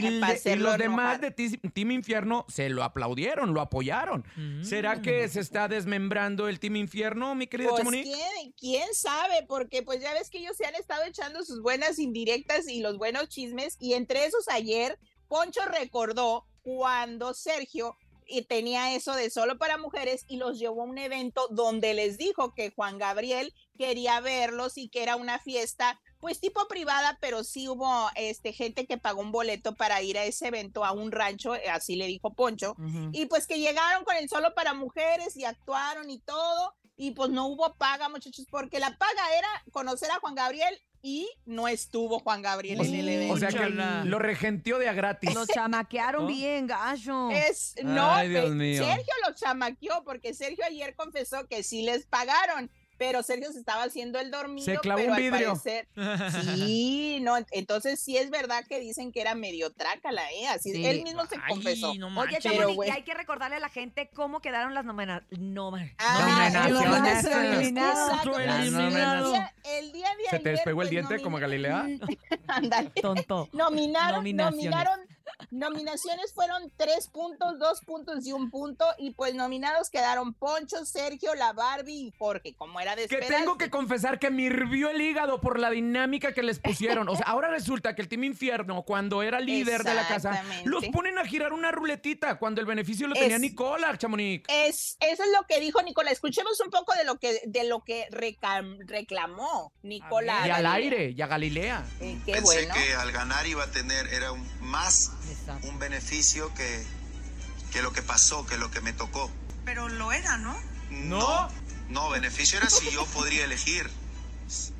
los 0.57 0.77
demás 0.77 1.19
de 1.21 1.31
Team 1.31 1.91
Infierno 1.91 2.45
se 2.47 2.69
lo 2.69 2.83
aplaudieron, 2.83 3.53
lo 3.53 3.61
apoyaron. 3.61 4.23
¿Será 4.61 5.01
que 5.01 5.25
Mm. 5.25 5.29
se 5.29 5.39
está 5.39 5.67
desmembrando 5.67 6.47
el 6.47 6.59
Team 6.59 6.75
Infierno, 6.77 7.33
mi 7.35 7.47
querida 7.47 7.69
Pues 7.69 7.79
Chamonix? 7.79 8.03
¿quién, 8.07 8.51
quién 8.59 8.93
sabe, 8.93 9.45
porque 9.47 9.81
pues 9.83 10.01
ya 10.01 10.13
ves 10.13 10.29
que 10.29 10.38
ellos 10.39 10.57
se 10.57 10.65
han 10.65 10.75
estado 10.75 11.03
echando 11.03 11.43
sus 11.43 11.61
buenas 11.61 11.99
indirectas 11.99 12.67
y 12.67 12.79
los 12.79 12.97
buenos 12.97 13.29
chismes 13.29 13.75
y 13.79 13.93
entre 13.93 14.25
esos 14.25 14.47
ayer 14.47 14.97
Poncho 15.27 15.61
recordó 15.65 16.45
cuando 16.63 17.33
Sergio 17.33 17.97
y 18.25 18.43
tenía 18.43 18.95
eso 18.95 19.13
de 19.15 19.29
solo 19.29 19.57
para 19.57 19.77
mujeres 19.77 20.23
y 20.27 20.37
los 20.37 20.59
llevó 20.59 20.83
a 20.83 20.85
un 20.85 20.97
evento 20.97 21.47
donde 21.49 21.93
les 21.93 22.17
dijo 22.17 22.53
que 22.53 22.71
Juan 22.71 22.97
Gabriel 22.97 23.53
quería 23.77 24.19
verlos 24.21 24.77
y 24.77 24.89
que 24.89 25.03
era 25.03 25.15
una 25.15 25.39
fiesta 25.39 25.99
pues 26.19 26.39
tipo 26.39 26.67
privada, 26.67 27.17
pero 27.21 27.43
sí 27.43 27.69
hubo 27.69 28.09
este 28.15 28.51
gente 28.51 28.85
que 28.85 28.97
pagó 28.97 29.21
un 29.21 29.31
boleto 29.31 29.75
para 29.75 30.01
ir 30.01 30.17
a 30.17 30.25
ese 30.25 30.47
evento 30.47 30.83
a 30.83 30.91
un 30.91 31.11
rancho, 31.11 31.55
eh, 31.55 31.69
así 31.69 31.95
le 31.95 32.07
dijo 32.07 32.33
Poncho. 32.33 32.75
Y 33.13 33.25
pues 33.27 33.47
que 33.47 33.57
llegaron 33.57 34.03
con 34.03 34.17
el 34.17 34.27
solo 34.27 34.53
para 34.53 34.73
mujeres 34.73 35.37
y 35.37 35.45
actuaron 35.45 36.09
y 36.09 36.19
todo. 36.19 36.75
Y 37.01 37.11
pues 37.11 37.29
no 37.29 37.45
hubo 37.47 37.75
paga, 37.75 38.09
muchachos, 38.09 38.45
porque 38.51 38.77
la 38.79 38.97
paga 38.97 39.23
era 39.37 39.47
conocer 39.71 40.11
a 40.11 40.19
Juan 40.19 40.35
Gabriel 40.35 40.77
y 41.01 41.29
no 41.45 41.69
estuvo 41.69 42.19
Juan 42.19 42.41
Gabriel 42.41 42.81
en 42.85 42.93
el 42.93 43.07
evento. 43.07 43.33
O 43.35 43.37
sea 43.37 43.47
que 43.47 43.55
Chala. 43.57 44.03
lo 44.03 44.19
regentió 44.19 44.77
de 44.79 44.89
a 44.89 44.93
gratis. 44.93 45.33
Los 45.33 45.47
chamaquearon 45.47 46.23
¿No? 46.23 46.27
bien, 46.27 46.67
gacho. 46.67 47.31
Es, 47.31 47.75
no, 47.83 48.11
Ay, 48.11 48.27
Dios 48.27 48.49
pe- 48.49 48.51
mío. 48.51 48.83
Sergio 48.83 49.13
lo 49.25 49.33
chamaqueó 49.33 50.03
porque 50.03 50.33
Sergio 50.33 50.65
ayer 50.65 50.93
confesó 50.95 51.47
que 51.47 51.63
sí 51.63 51.83
les 51.83 52.05
pagaron, 52.05 52.69
pero 52.99 53.23
Sergio 53.23 53.51
se 53.51 53.57
estaba 53.59 53.83
haciendo 53.83 54.19
el 54.19 54.29
dormido. 54.29 54.63
Se 54.65 54.77
clavó 54.77 54.99
pero 54.99 55.11
un 55.13 55.15
al 55.15 55.21
vidrio. 55.23 55.53
parecer- 55.55 55.87
sí, 56.55 57.19
no, 57.21 57.35
entonces 57.51 57.99
sí 57.99 58.17
es 58.17 58.29
verdad 58.29 58.63
que 58.67 58.79
dicen 58.79 59.11
que 59.11 59.21
era 59.21 59.33
medio 59.33 59.71
trácala, 59.71 60.21
¿eh? 60.33 60.47
Así, 60.49 60.71
Sí. 60.73 60.85
él 60.85 61.01
mismo 61.03 61.25
se 61.25 61.35
Ay, 61.35 61.41
confesó. 61.49 61.95
no 61.95 62.07
Oye, 62.07 62.15
manches. 62.15 62.39
Pero, 62.43 62.55
Chamonix, 62.55 62.75
güey. 62.75 62.89
y 62.89 62.91
hay 62.91 63.03
que 63.03 63.13
recordarle 63.15 63.55
a 63.55 63.59
la 63.59 63.69
gente 63.69 64.09
cómo 64.13 64.41
quedaron 64.41 64.73
las 64.75 64.85
nomina- 64.85 65.25
no- 65.31 65.71
Ah, 65.97 66.49
Nominaciones. 66.69 67.69
El 69.63 69.91
día- 69.91 70.09
de 70.17 70.29
¿Se 70.29 70.39
te 70.39 70.49
despegó 70.49 70.81
el 70.81 70.87
pues, 70.87 70.89
diente 70.89 71.21
como 71.21 71.37
Galilea? 71.39 71.87
Ándale. 72.47 72.89
Tonto. 73.01 73.47
Nominaron, 73.53 74.17
Nominaciones. 74.17 74.55
nominaron, 74.71 74.99
nominaciones 75.51 76.33
fueron 76.33 76.71
tres 76.77 77.07
puntos, 77.07 77.59
dos 77.59 77.81
puntos 77.81 78.25
y 78.25 78.31
un 78.31 78.49
punto, 78.49 78.85
y 78.97 79.11
pues 79.11 79.33
nominados 79.35 79.89
quedaron 79.89 80.33
Poncho, 80.33 80.85
Sergio, 80.85 81.35
la 81.35 81.53
Barbie 81.53 82.07
y 82.07 82.13
Jorge, 82.17 82.53
como 82.57 82.79
era 82.79 82.95
de 82.95 83.07
Que 83.07 83.17
tengo 83.17 83.57
que 83.57 83.69
confesar 83.69 84.19
que 84.19 84.29
me 84.29 84.43
hirvió 84.43 84.89
el 84.89 85.01
hígado 85.01 85.41
por 85.41 85.59
la 85.59 85.69
dinámica 85.69 86.33
que 86.33 86.43
les 86.43 86.59
pusieron. 86.59 87.09
O 87.09 87.15
sea, 87.15 87.25
ahora 87.27 87.49
resulta 87.49 87.95
que 87.95 88.01
el 88.01 88.07
Team 88.07 88.23
Infierno, 88.25 88.83
cuando 88.83 89.23
era 89.23 89.39
líder 89.39 89.83
de 89.83 89.93
la 89.93 90.07
casa, 90.07 90.43
los 90.65 90.85
ponen 90.89 91.17
a 91.17 91.25
girar 91.25 91.53
una 91.53 91.71
ruletita 91.71 92.37
cuando 92.39 92.61
el 92.61 92.67
beneficio 92.67 93.07
lo 93.07 93.15
tenía 93.15 93.35
Es- 93.35 93.41
Nicola, 93.41 93.97
Chamonix. 93.97 94.43
Es, 94.49 94.97
eso 94.99 95.23
es 95.23 95.29
lo 95.39 95.45
que 95.47 95.59
dijo 95.59 95.81
Nicola. 95.81 96.11
Escuchemos 96.11 96.59
un 96.61 96.69
poco 96.69 96.93
de 96.95 97.03
lo 97.05 97.17
que, 97.17 97.41
de 97.45 97.63
lo 97.65 97.83
que 97.83 98.07
recam- 98.11 98.77
reclamó 98.87 99.71
Nicola. 99.83 100.47
Y 100.47 100.49
al 100.49 100.65
aire, 100.65 101.13
y 101.15 101.21
a 101.21 101.27
Galilea. 101.27 101.83
Eh, 102.01 102.17
qué 102.25 102.33
Pensé 102.33 102.43
bueno. 102.65 102.73
que 102.73 102.93
al 102.95 103.11
ganar 103.11 103.45
iba 103.47 103.63
a 103.63 103.71
tener, 103.71 104.07
era 104.07 104.31
un 104.31 104.45
más 104.61 105.11
Exacto. 105.39 105.67
un 105.67 105.79
beneficio 105.79 106.53
que, 106.53 106.83
que 107.71 107.81
lo 107.81 107.91
que 107.93 108.01
pasó, 108.01 108.45
que 108.45 108.57
lo 108.57 108.71
que 108.71 108.81
me 108.81 108.93
tocó. 108.93 109.29
Pero 109.65 109.89
lo 109.89 110.11
era, 110.11 110.37
¿no? 110.37 110.57
No, 110.89 111.49
no, 111.89 112.09
beneficio 112.09 112.57
era 112.57 112.69
si 112.69 112.89
yo 112.91 113.05
podría 113.07 113.45
elegir. 113.45 113.89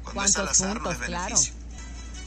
Cuando 0.04 0.24
es 0.24 0.34
¿Cuántos 0.34 0.38
al 0.38 0.48
azar 0.48 0.82
no 0.82 0.92
es 0.92 1.00
beneficio. 1.00 1.54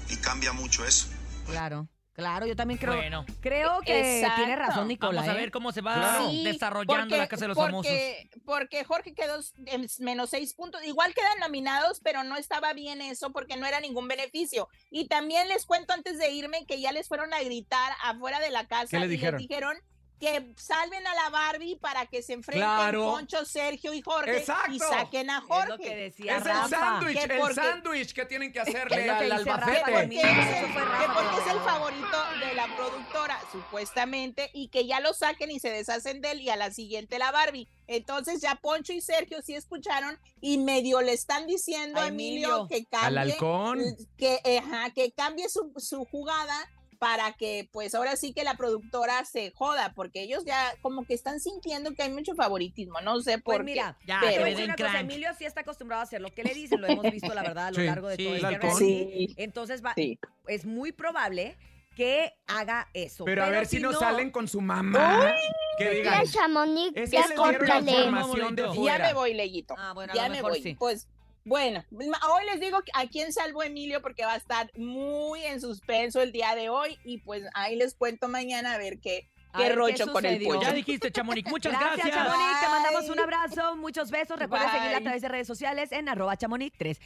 Y 0.09 0.17
cambia 0.17 0.53
mucho 0.53 0.85
eso. 0.85 1.07
Claro, 1.47 1.89
claro, 2.13 2.47
yo 2.47 2.55
también 2.57 2.79
creo, 2.79 2.95
Bueno. 2.97 3.25
creo 3.41 3.81
que 3.81 4.19
Exacto. 4.21 4.37
tiene 4.43 4.57
razón 4.57 4.89
Nicola. 4.89 5.21
Vamos 5.21 5.29
a 5.29 5.37
¿eh? 5.37 5.41
ver 5.41 5.51
cómo 5.51 5.73
se 5.73 5.81
va 5.81 5.95
Claro. 5.95 6.31
Sí, 6.31 6.45
desarrollando 6.45 7.17
la 7.17 7.27
Casa 7.29 7.45
de 7.45 7.49
los 7.49 7.57
Famosos. 7.57 7.91
porque, 7.91 8.31
Porque 8.45 8.85
Jorge 8.85 9.15
quedó 9.15 9.41
en 9.67 9.87
menos 10.01 10.31
seis 10.31 10.55
puntos. 10.55 10.85
Igual 10.85 11.15
quedan 11.15 11.39
nominados, 11.41 12.01
pero 12.01 12.23
no 12.25 12.37
estaba 12.37 12.73
bien 12.73 13.01
eso 13.01 13.33
porque 13.33 13.57
no 13.57 13.67
era 13.67 13.81
ningún 13.81 14.09
beneficio. 14.09 14.69
Y 14.91 15.09
también 15.09 15.49
les 15.49 15.67
cuento 15.67 15.93
antes 15.93 16.19
de 16.19 16.31
irme 16.31 16.67
que 16.67 16.81
ya 16.81 16.93
les 16.93 17.09
fueron 17.09 17.33
a 17.35 17.43
gritar 17.43 17.93
afuera 18.03 18.41
de 18.41 18.51
la 18.51 18.67
casa 18.67 18.89
¿Qué 18.91 18.99
le 18.99 19.07
y 19.07 19.09
dijeron? 19.09 19.41
les 19.41 19.49
dijeron 19.49 19.77
que 20.23 20.53
salven 20.57 21.05
a 21.05 21.15
la 21.17 21.31
Barbie 21.31 21.75
para 21.81 22.07
que 22.07 22.23
se 22.23 22.35
enfrenten 22.35 22.63
Claro. 22.65 23.11
Poncho, 23.11 23.45
Sergio 23.45 23.93
y 23.93 24.03
Jorge 24.03 24.39
Exacto. 24.39 24.71
y 24.71 24.79
saquen 24.79 25.29
a 25.31 25.39
Es 25.39 25.45
Jorge. 25.49 25.69
lo 25.69 25.79
que 25.79 25.97
decía 25.97 26.37
Es 26.37 26.47
el 26.47 26.71
sándwich, 26.71 27.19
Que 27.19 27.25
el 27.35 27.41
porque- 27.41 27.55
sándwich 27.57 28.13
que 28.15 28.25
tienen 28.27 28.53
que 28.53 28.61
hacerle 28.61 29.05
Es 29.05 29.11
al 29.11 29.19
Que 29.27 29.33
albacete. 29.33 29.81
porque, 29.91 30.21
es 30.21 30.25
el, 30.25 30.73
que 30.73 31.13
porque 31.13 31.41
es 31.41 31.47
el 31.53 31.61
favorito 31.63 32.17
de 32.39 32.55
la 32.55 32.77
productora, 32.77 33.41
supuestamente, 33.51 34.49
y 34.55 34.69
que 34.69 34.87
ya 34.87 35.01
lo 35.01 35.13
saquen 35.13 35.51
y 35.51 35.59
se 35.59 35.71
deshacen 35.71 36.21
de 36.21 36.31
él 36.31 36.41
y 36.41 36.51
a 36.51 36.57
la 36.57 36.71
siguiente 36.71 37.19
la 37.19 37.33
Barbie. 37.33 37.67
Entonces 37.89 38.41
ya 38.41 38.55
Poncho 38.55 38.93
y 38.93 39.01
Sergio 39.01 39.43
sí 39.43 39.57
escucharon 39.57 40.17
y 40.41 40.59
medio 40.59 41.01
le 41.03 41.15
están 41.15 41.49
diciendo 41.49 41.99
a 42.01 42.05
A 42.05 42.07
Emilio, 42.07 42.49
Emilio. 42.49 42.69
que 42.69 42.85
cambie, 42.87 43.09
Al 43.09 43.19
halcón. 43.19 43.83
que, 44.17 44.41
ajá, 44.63 44.91
que 44.91 45.11
cambie 45.11 45.49
su, 45.49 45.73
su 45.79 46.05
jugada 46.05 46.57
para 47.03 47.33
que 47.33 47.69
pues 47.73 47.97
ahora 47.97 48.15
sí 48.15 48.33
que 48.33 48.45
la 48.45 48.55
productora 48.55 49.25
se 49.25 49.51
joda, 49.51 49.93
porque 49.93 50.23
ellos 50.23 50.45
ya 50.45 50.73
como 50.83 51.05
que 51.05 51.15
están 51.15 51.41
sintiendo 51.41 51.95
que 51.95 52.05
hay 52.05 52.13
mucho 52.13 52.37
favoritismo, 52.37 53.01
no 53.01 53.21
sé 53.21 53.39
por 53.39 53.57
Pues 53.57 53.59
qué. 53.59 53.65
mira, 53.65 53.99
Ya, 54.07 54.21
te 54.21 54.27
pero- 54.27 54.45
que 54.45 54.55
den 54.55 54.65
una 54.67 54.77
cosa. 54.77 55.01
Emilio 55.01 55.29
sí 55.37 55.45
está 55.45 55.63
acostumbrado 55.63 55.99
a 55.99 56.05
hacer 56.05 56.21
lo 56.21 56.29
que 56.33 56.45
le 56.45 56.55
dicen, 56.55 56.81
lo 56.81 56.87
hemos 56.87 57.03
visto, 57.11 57.35
la 57.35 57.43
verdad, 57.57 57.67
a 57.67 57.71
lo 57.73 57.77
Sí, 57.79 57.87
largo 57.87 58.07
de 58.07 58.15
sí, 58.17 58.25
todo 58.25 58.35
el. 58.71 58.77
Sí. 58.77 59.35
Entonces 59.37 59.85
va, 59.85 59.95
Sí. 59.97 60.17
es 60.47 60.65
muy 60.65 60.93
probable 60.93 61.59
que 61.97 62.35
haga 62.47 62.89
eso. 62.95 63.25
Pero 63.25 63.43
a 63.43 63.51
ver 63.51 63.67
si 63.67 63.81
no 63.81 63.91
no 63.91 63.99
salen 63.99 64.31
con 64.31 64.47
su 64.47 64.61
mamá. 64.61 65.35
Que 65.79 65.91
digan. 65.91 66.25
Ya, 66.25 66.31
Chamonix, 66.31 66.93
Es 66.95 67.11
ya 67.11 67.27
les 67.27 67.37
la 67.37 67.81
información 67.81 68.55
de 68.55 68.63
Ya 68.77 68.99
Ya 68.99 69.07
me 69.09 69.15
voy, 69.15 69.35
Leyito. 69.35 69.75
Ah, 69.77 69.93
bueno, 69.93 70.13
a 70.13 70.17
ya 70.17 70.29
me 70.29 70.41
voy. 70.41 70.63
sí. 70.63 70.75
Pues 70.77 71.09
bueno, 71.45 71.85
hoy 71.91 72.45
les 72.51 72.61
digo 72.61 72.79
a 72.95 73.07
quién 73.07 73.33
salvó 73.33 73.63
Emilio 73.63 74.01
porque 74.01 74.25
va 74.25 74.35
a 74.35 74.37
estar 74.37 74.71
muy 74.77 75.43
en 75.45 75.61
suspenso 75.61 76.21
el 76.21 76.33
día 76.33 76.55
de 76.55 76.69
hoy 76.69 76.99
y 77.05 77.19
pues 77.19 77.45
ahí 77.55 77.77
les 77.77 77.95
cuento 77.95 78.29
mañana 78.29 78.75
a 78.75 78.79
ver 78.79 79.01
qué, 79.01 79.29
qué 79.53 79.59
ver 79.63 79.73
qué 79.73 79.75
rocho 79.75 80.13
con 80.13 80.25
el 80.25 80.43
pollo. 80.43 80.63
Ya 80.63 80.73
dijiste, 80.73 81.11
Chamonix. 81.11 81.51
Muchas 81.51 81.73
Gracias, 81.73 82.07
gracias. 82.07 82.15
Chamonix. 82.15 82.61
Te 82.61 82.69
mandamos 82.69 83.09
un 83.09 83.21
abrazo, 83.21 83.77
muchos 83.77 84.11
besos. 84.11 84.39
Recuerda 84.39 84.71
seguirla 84.71 84.99
a 84.99 85.03
través 85.03 85.23
de 85.23 85.29
redes 85.29 85.47
sociales 85.47 85.91
en 85.93 86.09
arroba 86.09 86.37
chamonix 86.37 86.77
3. 86.79 87.01